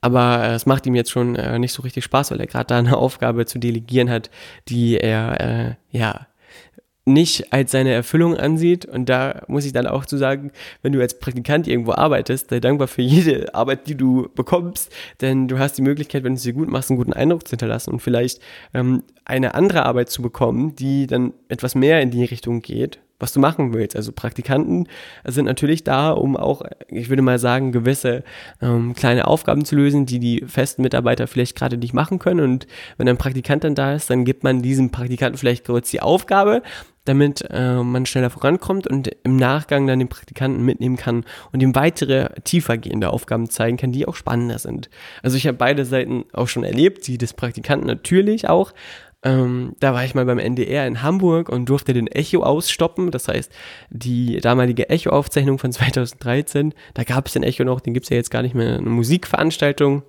Aber 0.00 0.48
es 0.48 0.64
macht 0.64 0.86
ihm 0.86 0.94
jetzt 0.94 1.10
schon 1.10 1.36
äh, 1.36 1.58
nicht 1.58 1.74
so 1.74 1.82
richtig 1.82 2.04
Spaß, 2.04 2.30
weil 2.30 2.40
er 2.40 2.46
gerade 2.46 2.66
da 2.66 2.78
eine 2.78 2.96
Aufgabe 2.96 3.44
zu 3.44 3.58
delegieren 3.58 4.08
hat, 4.08 4.30
die 4.68 4.96
er 4.96 5.40
äh, 5.40 5.74
ja 5.90 6.26
nicht 7.04 7.52
als 7.52 7.72
seine 7.72 7.92
Erfüllung 7.92 8.36
ansieht. 8.36 8.84
Und 8.84 9.08
da 9.08 9.42
muss 9.48 9.64
ich 9.64 9.72
dann 9.72 9.86
auch 9.86 10.04
zu 10.04 10.16
sagen, 10.16 10.52
wenn 10.82 10.92
du 10.92 11.00
als 11.00 11.18
Praktikant 11.18 11.66
irgendwo 11.66 11.92
arbeitest, 11.92 12.50
sei 12.50 12.60
dankbar 12.60 12.88
für 12.88 13.02
jede 13.02 13.54
Arbeit, 13.54 13.86
die 13.88 13.96
du 13.96 14.28
bekommst, 14.34 14.92
denn 15.20 15.48
du 15.48 15.58
hast 15.58 15.78
die 15.78 15.82
Möglichkeit, 15.82 16.24
wenn 16.24 16.34
du 16.34 16.40
sie 16.40 16.52
gut 16.52 16.68
machst, 16.68 16.90
einen 16.90 16.98
guten 16.98 17.12
Eindruck 17.12 17.46
zu 17.46 17.52
hinterlassen 17.52 17.90
und 17.90 18.00
vielleicht 18.00 18.40
ähm, 18.74 19.02
eine 19.24 19.54
andere 19.54 19.86
Arbeit 19.86 20.10
zu 20.10 20.22
bekommen, 20.22 20.74
die 20.76 21.06
dann 21.06 21.32
etwas 21.48 21.74
mehr 21.74 22.00
in 22.00 22.10
die 22.10 22.24
Richtung 22.24 22.62
geht, 22.62 23.00
was 23.20 23.32
du 23.32 23.40
machen 23.40 23.72
willst. 23.72 23.94
Also 23.94 24.12
Praktikanten 24.12 24.88
sind 25.24 25.44
natürlich 25.44 25.84
da, 25.84 26.10
um 26.10 26.36
auch, 26.36 26.62
ich 26.88 27.08
würde 27.08 27.22
mal 27.22 27.38
sagen, 27.38 27.70
gewisse 27.70 28.24
ähm, 28.60 28.94
kleine 28.94 29.28
Aufgaben 29.28 29.64
zu 29.64 29.76
lösen, 29.76 30.06
die 30.06 30.18
die 30.18 30.44
festen 30.46 30.82
Mitarbeiter 30.82 31.26
vielleicht 31.26 31.56
gerade 31.56 31.76
nicht 31.76 31.94
machen 31.94 32.18
können. 32.18 32.40
Und 32.40 32.66
wenn 32.96 33.08
ein 33.08 33.18
Praktikant 33.18 33.64
dann 33.64 33.74
da 33.74 33.94
ist, 33.94 34.10
dann 34.10 34.24
gibt 34.24 34.42
man 34.42 34.62
diesem 34.62 34.90
Praktikanten 34.90 35.38
vielleicht 35.38 35.66
kurz 35.66 35.90
die 35.90 36.02
Aufgabe, 36.02 36.62
damit 37.04 37.44
äh, 37.50 37.76
man 37.76 38.06
schneller 38.06 38.30
vorankommt 38.30 38.86
und 38.86 39.10
im 39.24 39.36
Nachgang 39.36 39.86
dann 39.86 39.98
den 39.98 40.08
Praktikanten 40.08 40.64
mitnehmen 40.64 40.96
kann 40.96 41.24
und 41.52 41.62
ihm 41.62 41.74
weitere 41.74 42.28
tiefergehende 42.44 43.10
Aufgaben 43.10 43.48
zeigen 43.48 43.76
kann, 43.76 43.92
die 43.92 44.06
auch 44.06 44.14
spannender 44.14 44.58
sind. 44.58 44.90
Also 45.22 45.36
ich 45.36 45.46
habe 45.46 45.56
beide 45.56 45.84
Seiten 45.84 46.24
auch 46.32 46.48
schon 46.48 46.64
erlebt, 46.64 47.06
die 47.06 47.18
des 47.18 47.32
Praktikanten 47.32 47.86
natürlich 47.86 48.48
auch. 48.48 48.72
Ähm, 49.22 49.74
da 49.80 49.92
war 49.92 50.04
ich 50.04 50.14
mal 50.14 50.24
beim 50.24 50.38
NDR 50.38 50.86
in 50.86 51.02
Hamburg 51.02 51.50
und 51.50 51.68
durfte 51.68 51.92
den 51.92 52.06
Echo 52.06 52.42
ausstoppen. 52.42 53.10
Das 53.10 53.28
heißt, 53.28 53.52
die 53.90 54.40
damalige 54.40 54.88
Echo-Aufzeichnung 54.88 55.58
von 55.58 55.72
2013, 55.72 56.74
da 56.94 57.04
gab 57.04 57.26
es 57.26 57.34
den 57.34 57.42
Echo 57.42 57.64
noch, 57.64 57.80
den 57.80 57.94
gibt 57.94 58.04
es 58.04 58.10
ja 58.10 58.16
jetzt 58.16 58.30
gar 58.30 58.42
nicht 58.42 58.54
mehr, 58.54 58.78
eine 58.78 58.90
Musikveranstaltung 58.90 60.02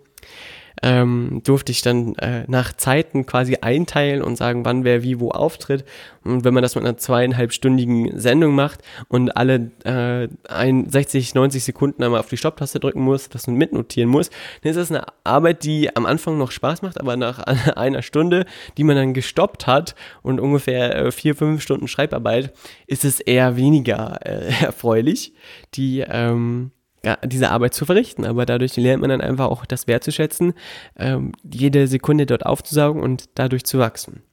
ähm, 0.82 1.42
durfte 1.44 1.72
ich 1.72 1.82
dann 1.82 2.16
äh, 2.16 2.44
nach 2.48 2.74
Zeiten 2.74 3.26
quasi 3.26 3.58
einteilen 3.62 4.22
und 4.22 4.36
sagen, 4.36 4.66
wann 4.66 4.84
wer 4.84 5.04
wie 5.04 5.20
wo 5.20 5.30
auftritt. 5.32 5.86
Und 6.24 6.44
wenn 6.44 6.54
man 6.54 6.64
das 6.64 6.76
mit 6.76 6.84
einer 6.84 6.98
zweieinhalbstündigen 6.98 8.20
Sendung 8.20 8.56
macht 8.56 8.82
und 9.08 9.36
alle 9.36 9.72
äh, 9.84 10.28
ein, 10.50 10.90
60, 10.90 11.36
90 11.36 11.64
Sekunden 11.64 12.04
einmal 12.04 12.20
auf 12.20 12.30
die 12.30 12.38
Stopptaste 12.38 12.80
drücken 12.80 13.02
muss, 13.02 13.30
das 13.30 13.48
man 13.48 13.56
mitnotieren 13.56 14.10
muss, 14.10 14.30
dann 14.62 14.72
ist 14.72 14.78
das 14.78 14.92
eine 14.92 15.06
Arbeit, 15.24 15.64
die 15.64 15.96
am 15.96 16.06
Anfang 16.06 16.38
noch 16.38 16.52
Spaß 16.52 16.82
macht, 16.82 17.00
aber 17.00 17.16
nach 17.16 17.40
einer 17.76 18.02
Stunde, 18.02 18.46
die 18.78 18.84
man 18.84 18.96
dann 18.96 19.14
gestoppt 19.14 19.68
hat 19.68 19.96
und 20.22 20.40
ungefähr 20.40 20.96
äh, 20.96 21.12
vier, 21.12 21.36
fünf 21.36 21.62
Stunden 21.62 21.88
Schreibarbeit, 21.88 22.54
ist 22.88 23.06
es 23.06 23.20
eher 23.20 23.56
weniger 23.56 24.20
äh, 24.26 24.52
erfreulich. 24.64 25.34
Die 25.74 26.00
ähm, 26.00 26.72
diese 27.26 27.50
Arbeit 27.50 27.74
zu 27.74 27.86
verrichten. 27.86 28.26
Aber 28.26 28.46
dadurch 28.46 28.76
lernt 28.78 29.02
man 29.02 29.10
dann 29.10 29.22
einfach 29.22 29.46
auch 29.46 29.66
das 29.66 29.88
wertzuschätzen, 29.88 30.54
ähm, 30.98 31.32
jede 31.44 31.88
Sekunde 31.88 32.26
dort 32.26 32.46
aufzusaugen 32.46 33.02
und 33.02 33.30
dadurch 33.36 33.64
zu 33.64 33.80
wachsen. 33.80 34.24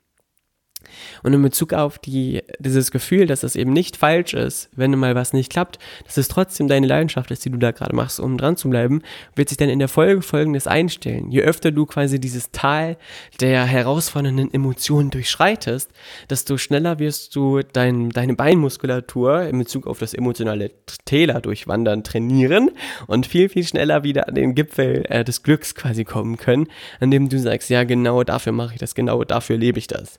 Und 1.22 1.32
in 1.32 1.42
Bezug 1.42 1.72
auf 1.72 1.98
die, 1.98 2.42
dieses 2.58 2.90
Gefühl, 2.90 3.26
dass 3.26 3.42
es 3.42 3.56
eben 3.56 3.72
nicht 3.72 3.96
falsch 3.96 4.34
ist, 4.34 4.68
wenn 4.76 4.90
mal 4.98 5.14
was 5.14 5.32
nicht 5.32 5.50
klappt, 5.50 5.78
dass 6.04 6.16
es 6.16 6.28
trotzdem 6.28 6.68
deine 6.68 6.86
Leidenschaft 6.86 7.30
ist, 7.30 7.44
die 7.44 7.50
du 7.50 7.58
da 7.58 7.70
gerade 7.70 7.94
machst, 7.94 8.20
um 8.20 8.38
dran 8.38 8.56
zu 8.56 8.70
bleiben, 8.70 9.02
wird 9.34 9.48
sich 9.48 9.58
dann 9.58 9.68
in 9.68 9.78
der 9.78 9.88
Folge 9.88 10.22
folgendes 10.22 10.66
einstellen. 10.66 11.30
Je 11.30 11.42
öfter 11.42 11.70
du 11.70 11.86
quasi 11.86 12.20
dieses 12.20 12.50
Tal 12.50 12.96
der 13.40 13.64
herausfordernden 13.64 14.52
Emotionen 14.52 15.10
durchschreitest, 15.10 15.90
desto 16.30 16.56
schneller 16.58 16.98
wirst 16.98 17.34
du 17.36 17.60
dein, 17.62 18.10
deine 18.10 18.34
Beinmuskulatur 18.34 19.42
in 19.42 19.58
Bezug 19.58 19.86
auf 19.86 19.98
das 19.98 20.14
emotionale 20.14 20.70
Täler 21.04 21.40
durchwandern 21.40 22.04
trainieren 22.04 22.70
und 23.06 23.26
viel, 23.26 23.48
viel 23.48 23.64
schneller 23.64 24.02
wieder 24.04 24.28
an 24.28 24.34
den 24.34 24.54
Gipfel 24.54 25.04
äh, 25.08 25.24
des 25.24 25.42
Glücks 25.42 25.74
quasi 25.74 26.04
kommen 26.04 26.36
können, 26.36 26.66
an 27.00 27.10
dem 27.10 27.28
du 27.28 27.38
sagst, 27.38 27.70
ja, 27.70 27.84
genau 27.84 28.24
dafür 28.24 28.52
mache 28.52 28.74
ich 28.74 28.80
das, 28.80 28.94
genau 28.94 29.24
dafür 29.24 29.56
lebe 29.56 29.78
ich 29.78 29.86
das. 29.86 30.18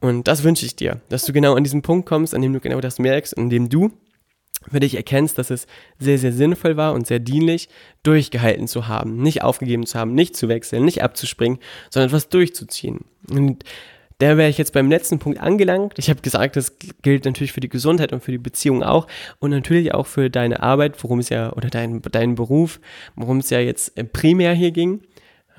Und 0.00 0.28
das 0.28 0.42
wünsche 0.42 0.66
ich 0.66 0.76
dir, 0.76 1.00
dass 1.08 1.24
du 1.24 1.32
genau 1.32 1.54
an 1.54 1.64
diesen 1.64 1.82
Punkt 1.82 2.06
kommst, 2.08 2.34
an 2.34 2.42
dem 2.42 2.52
du 2.52 2.60
genau 2.60 2.80
das 2.80 2.98
merkst, 2.98 3.36
an 3.36 3.50
dem 3.50 3.68
du 3.68 3.92
für 4.70 4.80
dich 4.80 4.94
erkennst, 4.94 5.38
dass 5.38 5.50
es 5.50 5.66
sehr, 5.98 6.18
sehr 6.18 6.32
sinnvoll 6.32 6.76
war 6.76 6.92
und 6.92 7.06
sehr 7.06 7.18
dienlich, 7.18 7.68
durchgehalten 8.02 8.68
zu 8.68 8.88
haben, 8.88 9.22
nicht 9.22 9.42
aufgegeben 9.42 9.86
zu 9.86 9.98
haben, 9.98 10.14
nicht 10.14 10.36
zu 10.36 10.48
wechseln, 10.48 10.84
nicht 10.84 11.02
abzuspringen, 11.02 11.58
sondern 11.88 12.08
etwas 12.08 12.28
durchzuziehen. 12.28 13.00
Und 13.30 13.64
da 14.18 14.36
wäre 14.36 14.50
ich 14.50 14.58
jetzt 14.58 14.74
beim 14.74 14.90
letzten 14.90 15.18
Punkt 15.18 15.40
angelangt. 15.40 15.94
Ich 15.96 16.10
habe 16.10 16.20
gesagt, 16.20 16.56
das 16.56 16.76
gilt 17.00 17.24
natürlich 17.24 17.52
für 17.52 17.60
die 17.60 17.70
Gesundheit 17.70 18.12
und 18.12 18.22
für 18.22 18.32
die 18.32 18.38
Beziehung 18.38 18.82
auch 18.82 19.06
und 19.38 19.50
natürlich 19.50 19.94
auch 19.94 20.06
für 20.06 20.28
deine 20.28 20.62
Arbeit, 20.62 21.02
worum 21.02 21.20
es 21.20 21.30
ja, 21.30 21.54
oder 21.54 21.70
dein, 21.70 22.02
deinen 22.02 22.34
Beruf, 22.34 22.80
worum 23.16 23.38
es 23.38 23.48
ja 23.48 23.60
jetzt 23.60 23.94
primär 24.12 24.52
hier 24.52 24.72
ging. 24.72 25.00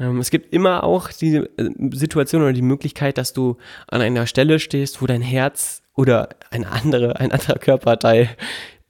Ähm, 0.02 0.20
es 0.20 0.32
gibt 0.32 0.54
immer 0.54 0.84
auch 0.84 1.12
die 1.12 1.36
äh, 1.36 1.46
Situation 1.92 2.42
oder 2.42 2.54
die 2.54 2.62
Möglichkeit, 2.62 3.18
dass 3.18 3.34
du 3.34 3.58
an 3.88 4.02
einer 4.02 4.28
Stelle 4.28 4.60
stehst, 4.60 5.02
wo 5.02 5.06
dein 5.06 5.22
Herz 5.22 5.84
oder 5.96 6.30
eine 6.50 6.70
andere, 6.72 7.20
ein 7.20 7.32
anderer 7.32 7.60
Körperteil 7.60 8.30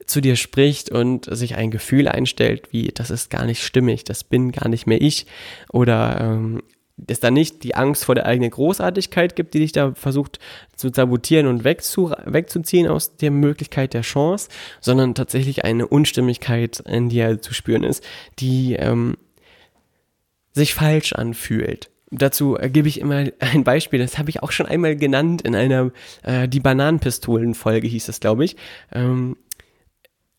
zu 0.06 0.20
dir 0.20 0.36
spricht 0.36 0.90
und 0.90 1.26
sich 1.34 1.54
ein 1.54 1.70
Gefühl 1.70 2.08
einstellt, 2.08 2.72
wie 2.72 2.88
das 2.88 3.10
ist 3.10 3.30
gar 3.30 3.44
nicht 3.44 3.62
stimmig, 3.62 4.04
das 4.04 4.24
bin 4.24 4.50
gar 4.50 4.68
nicht 4.68 4.86
mehr 4.86 5.00
ich. 5.00 5.26
Oder 5.70 6.20
ähm, 6.20 6.62
es 7.06 7.20
da 7.20 7.30
nicht 7.30 7.62
die 7.64 7.74
Angst 7.74 8.04
vor 8.04 8.14
der 8.14 8.26
eigenen 8.26 8.50
Großartigkeit 8.50 9.36
gibt, 9.36 9.54
die 9.54 9.60
dich 9.60 9.72
da 9.72 9.92
versucht 9.94 10.38
zu 10.76 10.90
sabotieren 10.92 11.46
und 11.46 11.64
wegzu, 11.64 12.12
wegzuziehen 12.24 12.88
aus 12.88 13.16
der 13.16 13.30
Möglichkeit 13.30 13.94
der 13.94 14.02
Chance, 14.02 14.48
sondern 14.80 15.14
tatsächlich 15.14 15.64
eine 15.64 15.86
Unstimmigkeit 15.86 16.80
in 16.80 17.08
dir 17.08 17.40
zu 17.40 17.54
spüren 17.54 17.84
ist, 17.84 18.04
die 18.38 18.74
ähm, 18.74 19.16
sich 20.52 20.74
falsch 20.74 21.12
anfühlt. 21.12 21.90
Dazu 22.10 22.58
äh, 22.58 22.68
gebe 22.68 22.88
ich 22.88 23.00
immer 23.00 23.24
ein 23.38 23.64
Beispiel, 23.64 23.98
das 23.98 24.18
habe 24.18 24.30
ich 24.30 24.42
auch 24.42 24.52
schon 24.52 24.66
einmal 24.66 24.96
genannt 24.96 25.42
in 25.42 25.54
einer, 25.54 25.90
äh, 26.22 26.48
die 26.48 26.60
Bananenpistolen-Folge 26.60 27.88
hieß 27.88 28.08
es, 28.08 28.20
glaube 28.20 28.44
ich. 28.44 28.56
Ähm, 28.92 29.36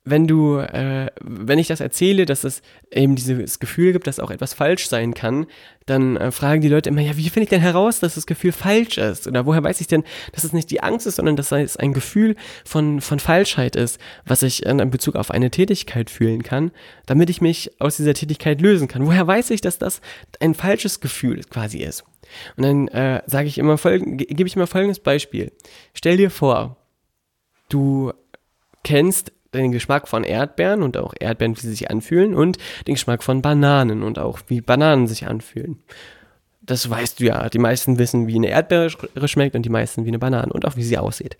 wenn 0.05 0.27
du, 0.27 0.57
äh, 0.57 1.09
wenn 1.21 1.59
ich 1.59 1.67
das 1.67 1.79
erzähle, 1.79 2.25
dass 2.25 2.43
es 2.43 2.61
eben 2.91 3.15
dieses 3.15 3.59
Gefühl 3.59 3.93
gibt, 3.93 4.05
dass 4.05 4.19
auch 4.19 4.31
etwas 4.31 4.53
falsch 4.53 4.87
sein 4.87 5.13
kann, 5.13 5.45
dann 5.85 6.17
äh, 6.17 6.31
fragen 6.31 6.61
die 6.61 6.67
Leute 6.67 6.89
immer, 6.89 7.01
ja, 7.01 7.15
wie 7.15 7.29
finde 7.29 7.43
ich 7.43 7.49
denn 7.49 7.61
heraus, 7.61 7.99
dass 7.99 8.15
das 8.15 8.25
Gefühl 8.25 8.51
falsch 8.51 8.97
ist? 8.97 9.27
Oder 9.27 9.45
woher 9.45 9.63
weiß 9.63 9.81
ich 9.81 9.87
denn, 9.87 10.03
dass 10.33 10.43
es 10.43 10.53
nicht 10.53 10.71
die 10.71 10.81
Angst 10.83 11.07
ist, 11.07 11.15
sondern 11.15 11.35
dass 11.35 11.51
es 11.51 11.77
ein 11.77 11.93
Gefühl 11.93 12.35
von, 12.65 13.01
von 13.01 13.19
Falschheit 13.19 13.75
ist, 13.75 13.99
was 14.25 14.43
ich 14.43 14.65
in 14.65 14.89
Bezug 14.89 15.15
auf 15.15 15.31
eine 15.31 15.51
Tätigkeit 15.51 16.09
fühlen 16.09 16.43
kann, 16.43 16.71
damit 17.05 17.29
ich 17.29 17.41
mich 17.41 17.71
aus 17.79 17.97
dieser 17.97 18.13
Tätigkeit 18.13 18.61
lösen 18.61 18.87
kann? 18.87 19.05
Woher 19.05 19.25
weiß 19.25 19.51
ich, 19.51 19.61
dass 19.61 19.77
das 19.77 20.01
ein 20.39 20.53
falsches 20.53 20.99
Gefühl 20.99 21.41
quasi 21.49 21.79
ist? 21.79 22.03
Und 22.57 22.63
dann 22.63 22.87
äh, 22.89 23.21
sage 23.25 23.47
ich 23.47 23.57
immer, 23.57 23.77
gebe 23.77 24.47
ich 24.47 24.55
immer 24.55 24.67
folgendes 24.67 24.99
Beispiel. 24.99 25.51
Stell 25.93 26.17
dir 26.17 26.29
vor, 26.29 26.77
du 27.69 28.13
kennst 28.83 29.32
den 29.59 29.71
Geschmack 29.71 30.07
von 30.07 30.23
Erdbeeren 30.23 30.83
und 30.83 30.97
auch 30.97 31.13
Erdbeeren, 31.19 31.55
wie 31.55 31.61
sie 31.61 31.71
sich 31.71 31.89
anfühlen 31.89 32.33
und 32.33 32.57
den 32.87 32.95
Geschmack 32.95 33.23
von 33.23 33.41
Bananen 33.41 34.03
und 34.03 34.19
auch 34.19 34.39
wie 34.47 34.61
Bananen 34.61 35.07
sich 35.07 35.27
anfühlen. 35.27 35.79
Das 36.61 36.89
weißt 36.89 37.19
du 37.19 37.25
ja. 37.25 37.49
Die 37.49 37.59
meisten 37.59 37.99
wissen, 37.99 38.27
wie 38.27 38.35
eine 38.35 38.47
Erdbeere 38.47 38.89
schmeckt 39.27 39.55
und 39.55 39.63
die 39.63 39.69
meisten 39.69 40.05
wie 40.05 40.09
eine 40.09 40.19
Banane 40.19 40.53
und 40.53 40.65
auch 40.65 40.77
wie 40.77 40.83
sie 40.83 40.97
aussieht. 40.97 41.37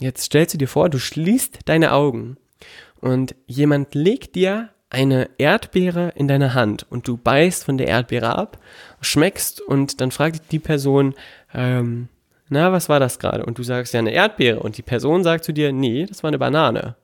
Jetzt 0.00 0.24
stellst 0.24 0.54
du 0.54 0.58
dir 0.58 0.68
vor, 0.68 0.90
du 0.90 0.98
schließt 0.98 1.60
deine 1.66 1.92
Augen 1.92 2.36
und 3.00 3.36
jemand 3.46 3.94
legt 3.94 4.34
dir 4.34 4.70
eine 4.90 5.28
Erdbeere 5.38 6.12
in 6.16 6.28
deine 6.28 6.54
Hand 6.54 6.86
und 6.88 7.06
du 7.08 7.16
beißt 7.16 7.64
von 7.64 7.78
der 7.78 7.88
Erdbeere 7.88 8.36
ab, 8.36 8.58
schmeckst 9.00 9.60
und 9.60 10.00
dann 10.00 10.10
fragt 10.10 10.52
die 10.52 10.58
Person, 10.58 11.14
ähm, 11.52 12.08
na, 12.48 12.72
was 12.72 12.88
war 12.88 13.00
das 13.00 13.18
gerade? 13.18 13.44
Und 13.44 13.58
du 13.58 13.62
sagst 13.62 13.94
ja 13.94 14.00
eine 14.00 14.12
Erdbeere 14.12 14.60
und 14.60 14.78
die 14.78 14.82
Person 14.82 15.24
sagt 15.24 15.44
zu 15.44 15.52
dir, 15.52 15.72
nee, 15.72 16.06
das 16.06 16.22
war 16.22 16.28
eine 16.28 16.38
Banane. 16.38 16.96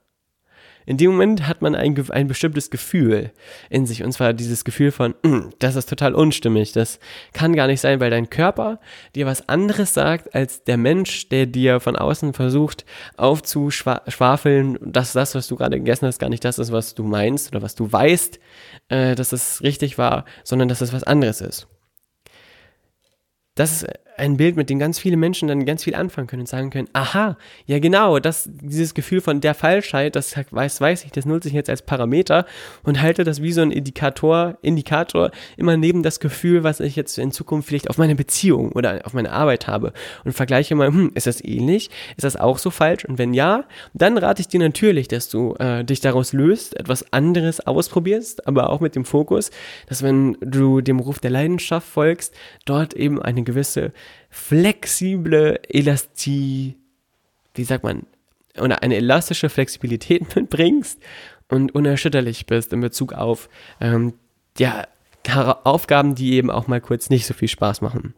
In 0.85 0.97
dem 0.97 1.11
Moment 1.11 1.47
hat 1.47 1.61
man 1.61 1.75
ein, 1.75 1.95
ein 2.11 2.27
bestimmtes 2.27 2.69
Gefühl 2.69 3.31
in 3.69 3.85
sich. 3.85 4.03
Und 4.03 4.11
zwar 4.11 4.33
dieses 4.33 4.63
Gefühl 4.63 4.91
von, 4.91 5.15
mm, 5.23 5.51
das 5.59 5.75
ist 5.75 5.89
total 5.89 6.15
unstimmig. 6.15 6.71
Das 6.71 6.99
kann 7.33 7.55
gar 7.55 7.67
nicht 7.67 7.81
sein, 7.81 7.99
weil 7.99 8.09
dein 8.09 8.29
Körper 8.29 8.79
dir 9.15 9.25
was 9.25 9.47
anderes 9.47 9.93
sagt 9.93 10.33
als 10.33 10.63
der 10.63 10.77
Mensch, 10.77 11.29
der 11.29 11.45
dir 11.45 11.79
von 11.79 11.95
außen 11.95 12.33
versucht 12.33 12.85
aufzuschwafeln, 13.17 14.77
dass 14.81 15.13
das, 15.13 15.35
was 15.35 15.47
du 15.47 15.55
gerade 15.55 15.77
gegessen 15.77 16.07
hast, 16.07 16.19
gar 16.19 16.29
nicht 16.29 16.45
das 16.45 16.59
ist, 16.59 16.71
was 16.71 16.95
du 16.95 17.03
meinst 17.03 17.51
oder 17.51 17.61
was 17.61 17.75
du 17.75 17.91
weißt, 17.91 18.39
äh, 18.89 19.15
dass 19.15 19.31
es 19.31 19.61
richtig 19.61 19.97
war, 19.97 20.25
sondern 20.43 20.67
dass 20.67 20.81
es 20.81 20.93
was 20.93 21.03
anderes 21.03 21.41
ist. 21.41 21.67
Das 23.55 23.83
ist 23.83 23.87
ein 24.17 24.37
Bild, 24.37 24.55
mit 24.55 24.69
dem 24.69 24.79
ganz 24.79 24.99
viele 24.99 25.17
Menschen 25.17 25.47
dann 25.47 25.65
ganz 25.65 25.83
viel 25.83 25.95
anfangen 25.95 26.27
können 26.27 26.41
und 26.41 26.47
sagen 26.47 26.69
können, 26.69 26.87
aha, 26.93 27.37
ja 27.65 27.79
genau, 27.79 28.19
das, 28.19 28.49
dieses 28.51 28.93
Gefühl 28.93 29.21
von 29.21 29.41
der 29.41 29.53
Falschheit, 29.53 30.15
das 30.15 30.35
weiß, 30.51 30.81
weiß 30.81 31.05
ich, 31.05 31.11
das 31.11 31.25
nutze 31.25 31.47
ich 31.47 31.53
jetzt 31.53 31.69
als 31.69 31.81
Parameter 31.81 32.45
und 32.83 33.01
halte 33.01 33.23
das 33.23 33.41
wie 33.41 33.51
so 33.51 33.61
ein 33.61 33.71
Indikator, 33.71 34.57
Indikator 34.61 35.31
immer 35.57 35.77
neben 35.77 36.03
das 36.03 36.19
Gefühl, 36.19 36.63
was 36.63 36.79
ich 36.79 36.95
jetzt 36.95 37.17
in 37.17 37.31
Zukunft 37.31 37.67
vielleicht 37.67 37.89
auf 37.89 37.97
meine 37.97 38.15
Beziehung 38.15 38.71
oder 38.73 39.01
auf 39.05 39.13
meine 39.13 39.31
Arbeit 39.31 39.67
habe 39.67 39.93
und 40.23 40.33
vergleiche 40.33 40.75
mal, 40.75 40.87
hm, 40.87 41.11
ist 41.15 41.27
das 41.27 41.43
ähnlich? 41.43 41.89
Ist 42.17 42.23
das 42.23 42.35
auch 42.35 42.57
so 42.57 42.69
falsch? 42.69 43.05
Und 43.05 43.17
wenn 43.17 43.33
ja, 43.33 43.65
dann 43.93 44.17
rate 44.17 44.41
ich 44.41 44.47
dir 44.47 44.59
natürlich, 44.59 45.07
dass 45.07 45.29
du 45.29 45.55
äh, 45.55 45.83
dich 45.83 46.01
daraus 46.01 46.33
löst, 46.33 46.79
etwas 46.79 47.11
anderes 47.13 47.65
ausprobierst, 47.65 48.47
aber 48.47 48.69
auch 48.69 48.79
mit 48.79 48.95
dem 48.95 49.05
Fokus, 49.05 49.51
dass 49.87 50.03
wenn 50.03 50.37
du 50.41 50.81
dem 50.81 50.99
Ruf 50.99 51.19
der 51.19 51.31
Leidenschaft 51.31 51.87
folgst, 51.87 52.35
dort 52.65 52.93
eben 52.93 53.21
eine 53.21 53.43
gewisse 53.43 53.93
flexible 54.29 55.59
Elastie, 55.69 56.77
wie 57.55 57.63
sagt 57.63 57.83
man, 57.83 58.05
oder 58.59 58.83
eine 58.83 58.95
elastische 58.95 59.49
Flexibilität 59.49 60.35
mitbringst 60.35 60.99
und 61.47 61.73
unerschütterlich 61.75 62.45
bist 62.45 62.73
in 62.73 62.81
Bezug 62.81 63.13
auf 63.13 63.49
ähm, 63.79 64.13
ja, 64.57 64.87
Aufgaben, 65.63 66.15
die 66.15 66.33
eben 66.33 66.49
auch 66.49 66.67
mal 66.67 66.81
kurz 66.81 67.09
nicht 67.09 67.25
so 67.25 67.33
viel 67.33 67.47
Spaß 67.47 67.81
machen. 67.81 68.13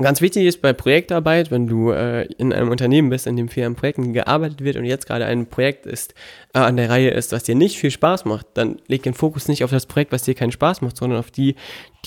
Ganz 0.00 0.20
wichtig 0.20 0.46
ist 0.46 0.62
bei 0.62 0.72
Projektarbeit, 0.72 1.50
wenn 1.50 1.66
du 1.66 1.90
äh, 1.90 2.26
in 2.38 2.52
einem 2.52 2.70
Unternehmen 2.70 3.10
bist, 3.10 3.26
in 3.26 3.34
dem 3.34 3.48
viel 3.48 3.64
an 3.64 3.74
Projekten 3.74 4.12
gearbeitet 4.12 4.62
wird 4.62 4.76
und 4.76 4.84
jetzt 4.84 5.08
gerade 5.08 5.26
ein 5.26 5.46
Projekt 5.46 5.86
ist, 5.86 6.14
äh, 6.54 6.60
an 6.60 6.76
der 6.76 6.88
Reihe 6.88 7.10
ist, 7.10 7.32
was 7.32 7.42
dir 7.42 7.56
nicht 7.56 7.78
viel 7.78 7.90
Spaß 7.90 8.24
macht, 8.24 8.46
dann 8.54 8.76
leg 8.86 9.02
den 9.02 9.14
Fokus 9.14 9.48
nicht 9.48 9.64
auf 9.64 9.72
das 9.72 9.86
Projekt, 9.86 10.12
was 10.12 10.22
dir 10.22 10.36
keinen 10.36 10.52
Spaß 10.52 10.82
macht, 10.82 10.96
sondern 10.96 11.18
auf 11.18 11.32
die, 11.32 11.56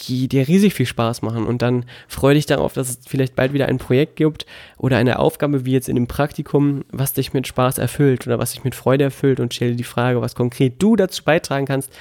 die 0.08 0.30
dir 0.30 0.48
riesig 0.48 0.74
viel 0.74 0.86
Spaß 0.86 1.22
machen. 1.22 1.46
Und 1.46 1.62
dann 1.62 1.84
freu 2.08 2.34
dich 2.34 2.46
darauf, 2.46 2.72
dass 2.72 2.90
es 2.90 3.00
vielleicht 3.06 3.36
bald 3.36 3.52
wieder 3.52 3.68
ein 3.68 3.78
Projekt 3.78 4.16
gibt 4.16 4.46
oder 4.78 4.96
eine 4.96 5.20
Aufgabe 5.20 5.66
wie 5.66 5.74
jetzt 5.74 5.90
in 5.90 5.96
dem 5.96 6.08
Praktikum, 6.08 6.86
was 6.94 7.12
dich 7.12 7.34
mit 7.34 7.46
Spaß 7.46 7.78
erfüllt 7.78 8.26
oder 8.26 8.40
was 8.40 8.54
dich 8.54 8.64
mit 8.64 8.74
Freude 8.74 9.04
erfüllt 9.04 9.42
und 9.42 9.54
stell 9.54 9.72
dir 9.72 9.78
die 9.78 9.84
Frage, 9.84 10.22
was 10.22 10.34
konkret 10.34 10.82
du 10.82 10.96
dazu 10.96 11.26
beitragen 11.26 11.66
kannst, 11.66 11.92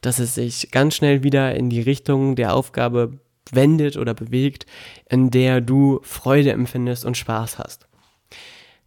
dass 0.00 0.20
es 0.20 0.36
sich 0.36 0.70
ganz 0.70 0.94
schnell 0.94 1.22
wieder 1.22 1.54
in 1.54 1.68
die 1.68 1.82
Richtung 1.82 2.34
der 2.34 2.54
Aufgabe 2.54 3.18
wendet 3.52 3.96
oder 3.96 4.14
bewegt, 4.14 4.66
in 5.08 5.30
der 5.30 5.60
du 5.60 6.00
Freude 6.02 6.52
empfindest 6.52 7.04
und 7.04 7.16
Spaß 7.16 7.58
hast. 7.58 7.86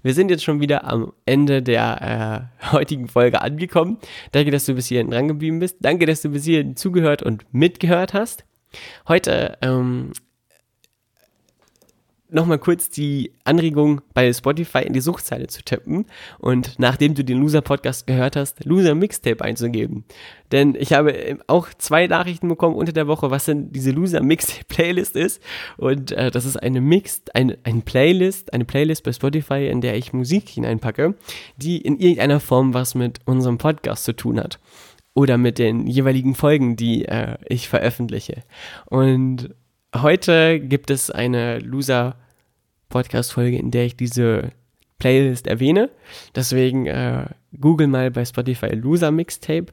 Wir 0.03 0.13
sind 0.13 0.29
jetzt 0.29 0.43
schon 0.43 0.61
wieder 0.61 0.85
am 0.85 1.11
Ende 1.25 1.61
der 1.61 2.51
äh, 2.61 2.65
heutigen 2.71 3.07
Folge 3.07 3.41
angekommen. 3.41 3.97
Danke, 4.31 4.51
dass 4.51 4.65
du 4.65 4.73
bis 4.73 4.87
hierhin 4.87 5.11
dran 5.11 5.27
geblieben 5.27 5.59
bist. 5.59 5.77
Danke, 5.81 6.05
dass 6.05 6.21
du 6.21 6.29
bis 6.29 6.45
hierhin 6.45 6.75
zugehört 6.75 7.23
und 7.23 7.45
mitgehört 7.53 8.13
hast. 8.13 8.45
Heute 9.07 9.57
ähm, 9.61 10.11
nochmal 12.29 12.59
kurz 12.59 12.89
die 12.89 13.31
Anregung 13.43 14.01
bei 14.13 14.31
Spotify 14.33 14.79
in 14.79 14.93
die 14.93 14.99
Suchzeile 14.99 15.47
zu 15.47 15.63
tippen 15.63 16.05
und 16.39 16.75
nachdem 16.77 17.15
du 17.15 17.23
den 17.23 17.39
Loser-Podcast 17.39 18.07
gehört 18.07 18.35
hast, 18.35 18.65
Loser-Mixtape 18.65 19.43
einzugeben. 19.43 20.03
Denn 20.51 20.75
ich 20.75 20.93
habe 20.93 21.37
auch 21.47 21.69
zwei 21.77 22.07
Nachrichten 22.07 22.47
bekommen 22.47 22.75
unter 22.75 22.91
der 22.91 23.07
Woche, 23.07 23.31
was 23.31 23.45
denn 23.45 23.71
diese 23.71 23.91
Loser-Mixtape-Playlist 23.91 25.15
ist. 25.15 25.41
Und 25.77 26.11
äh, 26.11 26.31
das 26.31 26.45
ist 26.45 26.57
eine 26.57 26.81
Mixed, 26.81 27.35
eine, 27.35 27.57
eine 27.63 27.81
Playlist, 27.81 28.53
eine 28.53 28.65
Playlist 28.65 29.03
bei 29.03 29.13
Spotify, 29.13 29.67
in 29.67 29.81
der 29.81 29.95
ich 29.95 30.13
Musik 30.13 30.49
hineinpacke, 30.49 31.15
die 31.57 31.77
in 31.77 31.99
irgendeiner 31.99 32.39
Form 32.39 32.73
was 32.73 32.95
mit 32.95 33.19
unserem 33.25 33.57
Podcast 33.57 34.03
zu 34.03 34.13
tun 34.13 34.39
hat. 34.39 34.59
Oder 35.13 35.37
mit 35.37 35.57
den 35.57 35.87
jeweiligen 35.87 36.35
Folgen, 36.35 36.75
die 36.75 37.05
äh, 37.05 37.37
ich 37.47 37.69
veröffentliche. 37.69 38.43
Und 38.85 39.55
Heute 39.95 40.59
gibt 40.59 40.91
es 40.91 41.09
eine 41.09 41.59
Loser-Podcast-Folge, 41.59 43.57
in 43.57 43.71
der 43.71 43.85
ich 43.85 43.95
diese 43.95 44.51
Playlist 44.99 45.47
erwähne. 45.47 45.89
Deswegen 46.35 46.87
äh, 46.87 47.25
google 47.59 47.87
mal 47.87 48.11
bei 48.11 48.25
Spotify 48.25 48.67
Loser 48.67 49.11
Mixtape 49.11 49.67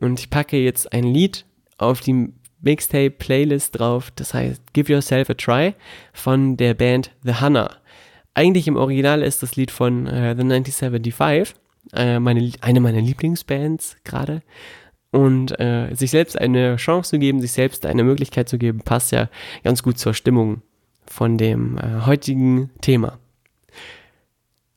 und 0.00 0.18
ich 0.18 0.30
packe 0.30 0.56
jetzt 0.56 0.92
ein 0.92 1.04
Lied 1.04 1.44
auf 1.78 2.00
die 2.00 2.32
Mixtape-Playlist 2.62 3.78
drauf, 3.78 4.10
das 4.10 4.34
heißt 4.34 4.72
Give 4.72 4.92
Yourself 4.92 5.30
a 5.30 5.34
Try 5.34 5.74
von 6.12 6.56
der 6.56 6.74
Band 6.74 7.10
The 7.22 7.40
Hunter. 7.40 7.76
Eigentlich 8.34 8.68
im 8.68 8.76
Original 8.76 9.22
ist 9.22 9.42
das 9.42 9.56
Lied 9.56 9.70
von 9.70 10.06
äh, 10.06 10.34
The 10.34 10.42
1975, 10.42 11.54
äh, 11.94 12.18
meine, 12.18 12.52
eine 12.60 12.80
meiner 12.80 13.00
Lieblingsbands 13.00 13.96
gerade 14.04 14.42
und 15.12 15.58
äh, 15.58 15.94
sich 15.94 16.10
selbst 16.10 16.38
eine 16.38 16.76
Chance 16.76 17.10
zu 17.10 17.18
geben, 17.18 17.40
sich 17.40 17.52
selbst 17.52 17.86
eine 17.86 18.04
Möglichkeit 18.04 18.48
zu 18.48 18.58
geben, 18.58 18.80
passt 18.80 19.12
ja 19.12 19.28
ganz 19.64 19.82
gut 19.82 19.98
zur 19.98 20.14
Stimmung 20.14 20.62
von 21.06 21.38
dem 21.38 21.78
äh, 21.78 22.06
heutigen 22.06 22.70
Thema. 22.80 23.18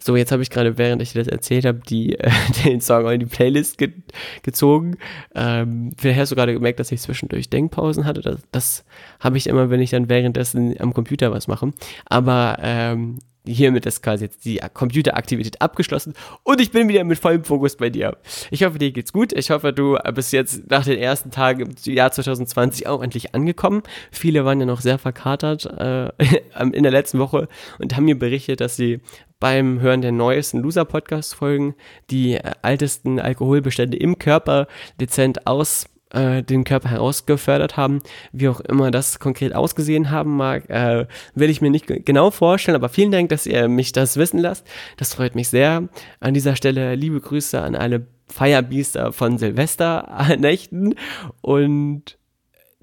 So, 0.06 0.18
jetzt 0.18 0.34
habe 0.34 0.44
ich 0.44 0.50
gerade, 0.50 0.78
während 0.78 1.02
ich 1.02 1.14
dir 1.14 1.24
das 1.24 1.32
erzählt 1.32 1.66
habe, 1.66 1.80
die, 1.88 2.20
äh, 2.20 2.30
den 2.66 2.82
Song 2.82 3.10
in 3.10 3.22
die 3.22 3.26
Playlist 3.26 3.78
ge 3.78 3.94
gezogen. 4.42 4.98
Ähm, 5.34 5.92
vielleicht 5.98 6.20
hast 6.20 6.32
du 6.32 6.36
gerade 6.36 6.54
gemerkt, 6.54 6.80
dass 6.82 6.92
ich 6.92 7.00
zwischendurch 7.00 7.50
Denkpausen 7.50 8.04
hatte. 8.06 8.22
Das, 8.22 8.42
das 8.52 8.86
habe 9.22 9.38
ich 9.38 9.48
immer, 9.48 9.70
wenn 9.70 9.80
ich 9.80 9.92
dann 9.92 10.10
währenddessen 10.10 10.78
am 10.82 10.94
Computer 10.94 11.32
was 11.32 11.48
mache. 11.48 11.72
Aber 12.06 12.58
ähm, 12.62 13.20
hiermit 13.46 13.86
ist 13.86 14.02
quasi 14.02 14.26
jetzt 14.26 14.46
die 14.46 14.60
Computeraktivität 14.74 15.62
abgeschlossen 15.62 16.14
und 16.44 16.62
ich 16.62 16.72
bin 16.72 16.88
wieder 16.88 17.04
mit 17.04 17.20
vollem 17.20 17.44
Fokus 17.44 17.78
bei 17.78 17.90
dir. 17.90 18.18
Ich 18.52 18.64
hoffe, 18.64 18.80
dir 18.80 18.92
geht's 18.92 19.14
gut. 19.14 19.34
Ich 19.34 19.50
hoffe, 19.50 19.74
du 19.74 19.98
bist 20.14 20.34
jetzt 20.34 20.70
nach 20.70 20.86
den 20.86 21.00
ersten 21.00 21.32
Tagen 21.32 21.62
im 21.86 21.94
Jahr 21.94 22.12
2020 22.12 22.88
auch 22.88 23.02
endlich 23.02 23.36
angekommen. 23.36 23.84
Viele 24.12 24.46
waren 24.46 24.60
ja 24.60 24.66
noch 24.66 24.82
sehr 24.82 24.98
verkatert 24.98 25.66
äh, 25.66 26.10
in 26.60 26.84
der 26.84 26.92
letzten 26.92 27.20
Woche 27.20 27.48
und 27.80 27.96
haben 27.96 28.06
mir 28.06 28.18
berichtet, 28.18 28.62
dass 28.62 28.76
sie 28.76 29.02
beim 29.40 29.82
Hören 29.82 30.02
der 30.02 30.14
neuesten 30.14 30.60
Loser-Podcast-Folgen 30.60 31.76
die 32.10 32.36
äh, 32.36 32.52
ältesten 32.62 33.20
Alkoholbestände 33.20 33.98
im 33.98 34.18
Körper 34.18 34.68
dezent 35.02 35.48
aus 35.48 35.86
äh, 36.14 36.44
den 36.44 36.64
Körper 36.64 36.90
herausgefördert 36.90 37.78
haben, 37.78 38.02
wie 38.32 38.48
auch 38.48 38.60
immer 38.62 38.92
das 38.92 39.20
konkret 39.20 39.54
ausgesehen 39.54 40.12
haben 40.12 40.38
mag, 40.38 40.70
äh, 40.70 41.08
will 41.36 41.50
ich 41.50 41.62
mir 41.62 41.70
nicht 41.70 41.88
genau 41.88 42.32
vorstellen, 42.32 42.76
aber 42.76 42.90
vielen 42.90 43.12
Dank, 43.12 43.30
dass 43.30 43.46
ihr 43.46 43.68
mich 43.68 43.92
das 43.92 44.18
wissen 44.18 44.40
lasst. 44.40 44.66
Das 44.98 45.14
freut 45.14 45.36
mich 45.36 45.50
sehr. 45.50 45.90
An 46.20 46.34
dieser 46.34 46.56
Stelle 46.56 46.96
liebe 46.96 47.20
Grüße 47.20 47.60
an 47.60 47.76
alle 47.76 48.08
Feierbiester 48.28 49.12
von 49.12 49.38
Silvesternächten 49.38 50.96
und 51.42 52.18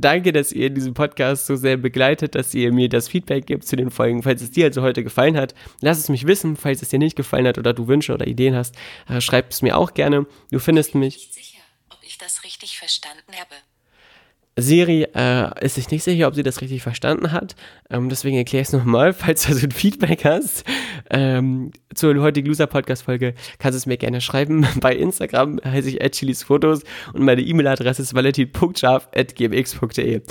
danke, 0.01 0.33
dass 0.33 0.53
ihr 0.53 0.71
diesen 0.71 0.95
Podcast 0.95 1.47
so 1.47 1.57
sehr 1.57 1.77
begleitet, 1.77 2.35
dass 2.35 2.55
ihr 2.55 2.73
mir 2.73 2.89
das 2.89 3.09
Feedback 3.09 3.47
gibt 3.47 3.65
zu 3.65 3.77
den 3.77 3.91
Folgen. 3.91 4.23
Falls 4.23 4.43
es 4.43 4.51
dir 4.51 4.67
also 4.67 4.83
heute 4.83 5.03
gefallen 5.03 5.37
hat, 5.37 5.55
lass 5.81 5.99
es 5.99 6.09
mich 6.09 6.27
wissen. 6.27 6.57
Falls 6.57 6.83
es 6.83 6.89
dir 6.89 6.99
nicht 6.99 7.17
gefallen 7.17 7.47
hat 7.47 7.59
oder 7.59 7.73
du 7.73 7.89
Wünsche 7.89 8.15
oder 8.15 8.27
Ideen 8.27 8.55
hast, 8.55 8.77
äh, 9.09 9.21
schreib 9.21 9.51
es 9.51 9.63
mir 9.63 9.77
auch 9.77 9.95
gerne. 9.95 10.27
Du 10.51 10.59
findest 10.59 10.95
mich 10.95 11.31
das 12.19 12.45
richtig 12.45 12.79
verstanden 12.79 13.33
habe. 13.39 13.55
Siri 14.57 15.07
äh, 15.15 15.65
ist 15.65 15.77
sich 15.77 15.89
nicht 15.91 16.03
sicher, 16.03 16.27
ob 16.27 16.35
sie 16.35 16.43
das 16.43 16.61
richtig 16.61 16.83
verstanden 16.83 17.31
hat. 17.33 17.55
Ähm, 17.89 18.09
deswegen 18.09 18.37
erkläre 18.37 18.63
ich 18.63 18.69
es 18.69 18.73
nochmal. 18.73 19.13
Falls 19.15 19.45
du 19.45 19.51
also 19.51 19.65
ein 19.67 19.71
Feedback 19.71 20.25
hast 20.25 20.65
ähm, 21.11 21.71
zur 21.95 22.21
heutigen 22.21 22.49
Loser-Podcast-Folge, 22.49 23.35
kannst 23.59 23.77
du 23.77 23.79
es 23.79 23.87
mir 23.87 23.97
gerne 23.97 24.21
schreiben. 24.21 24.67
Bei 24.81 24.93
Instagram 24.95 25.61
heiße 25.65 25.91
ich 25.91 26.01
@chilisfotos 26.13 26.83
und 27.13 27.25
meine 27.25 27.43
E-Mail-Adresse 27.43 28.03
ist 28.03 28.15
valentin.scharf.gmx.de. 28.15 30.23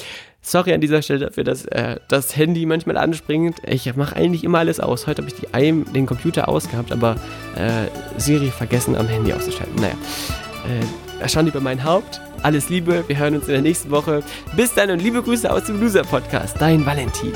Sorry 0.41 0.73
an 0.73 0.79
dieser 0.79 1.01
Stelle 1.01 1.19
dafür, 1.19 1.43
dass 1.43 1.65
äh, 1.65 1.99
das 2.07 2.37
Handy 2.37 2.65
manchmal 2.65 2.95
anspringt. 2.97 3.57
Ich 3.67 3.93
mache 3.95 4.15
eigentlich 4.15 4.45
immer 4.45 4.59
alles 4.59 4.79
aus. 4.79 5.05
Heute 5.05 5.21
habe 5.21 5.29
ich 5.33 5.39
die, 5.39 5.47
den 5.93 6.05
Computer 6.05 6.47
ausgehabt, 6.47 6.93
aber 6.93 7.17
äh, 7.55 7.87
Siri 8.17 8.49
vergessen 8.49 8.95
am 8.95 9.07
Handy 9.07 9.33
auszuschalten. 9.33 9.75
Naja. 9.75 9.97
Schande 11.27 11.51
über 11.51 11.61
mein 11.61 11.83
Haupt. 11.83 12.21
Alles 12.43 12.69
Liebe, 12.69 13.03
wir 13.07 13.17
hören 13.17 13.35
uns 13.35 13.47
in 13.47 13.53
der 13.53 13.61
nächsten 13.61 13.91
Woche. 13.91 14.23
Bis 14.55 14.73
dann 14.73 14.89
und 14.91 15.01
liebe 15.01 15.21
Grüße 15.21 15.51
aus 15.51 15.65
dem 15.65 15.81
Loser 15.81 16.03
Podcast. 16.03 16.55
Dein 16.59 16.85
Valentin. 16.85 17.33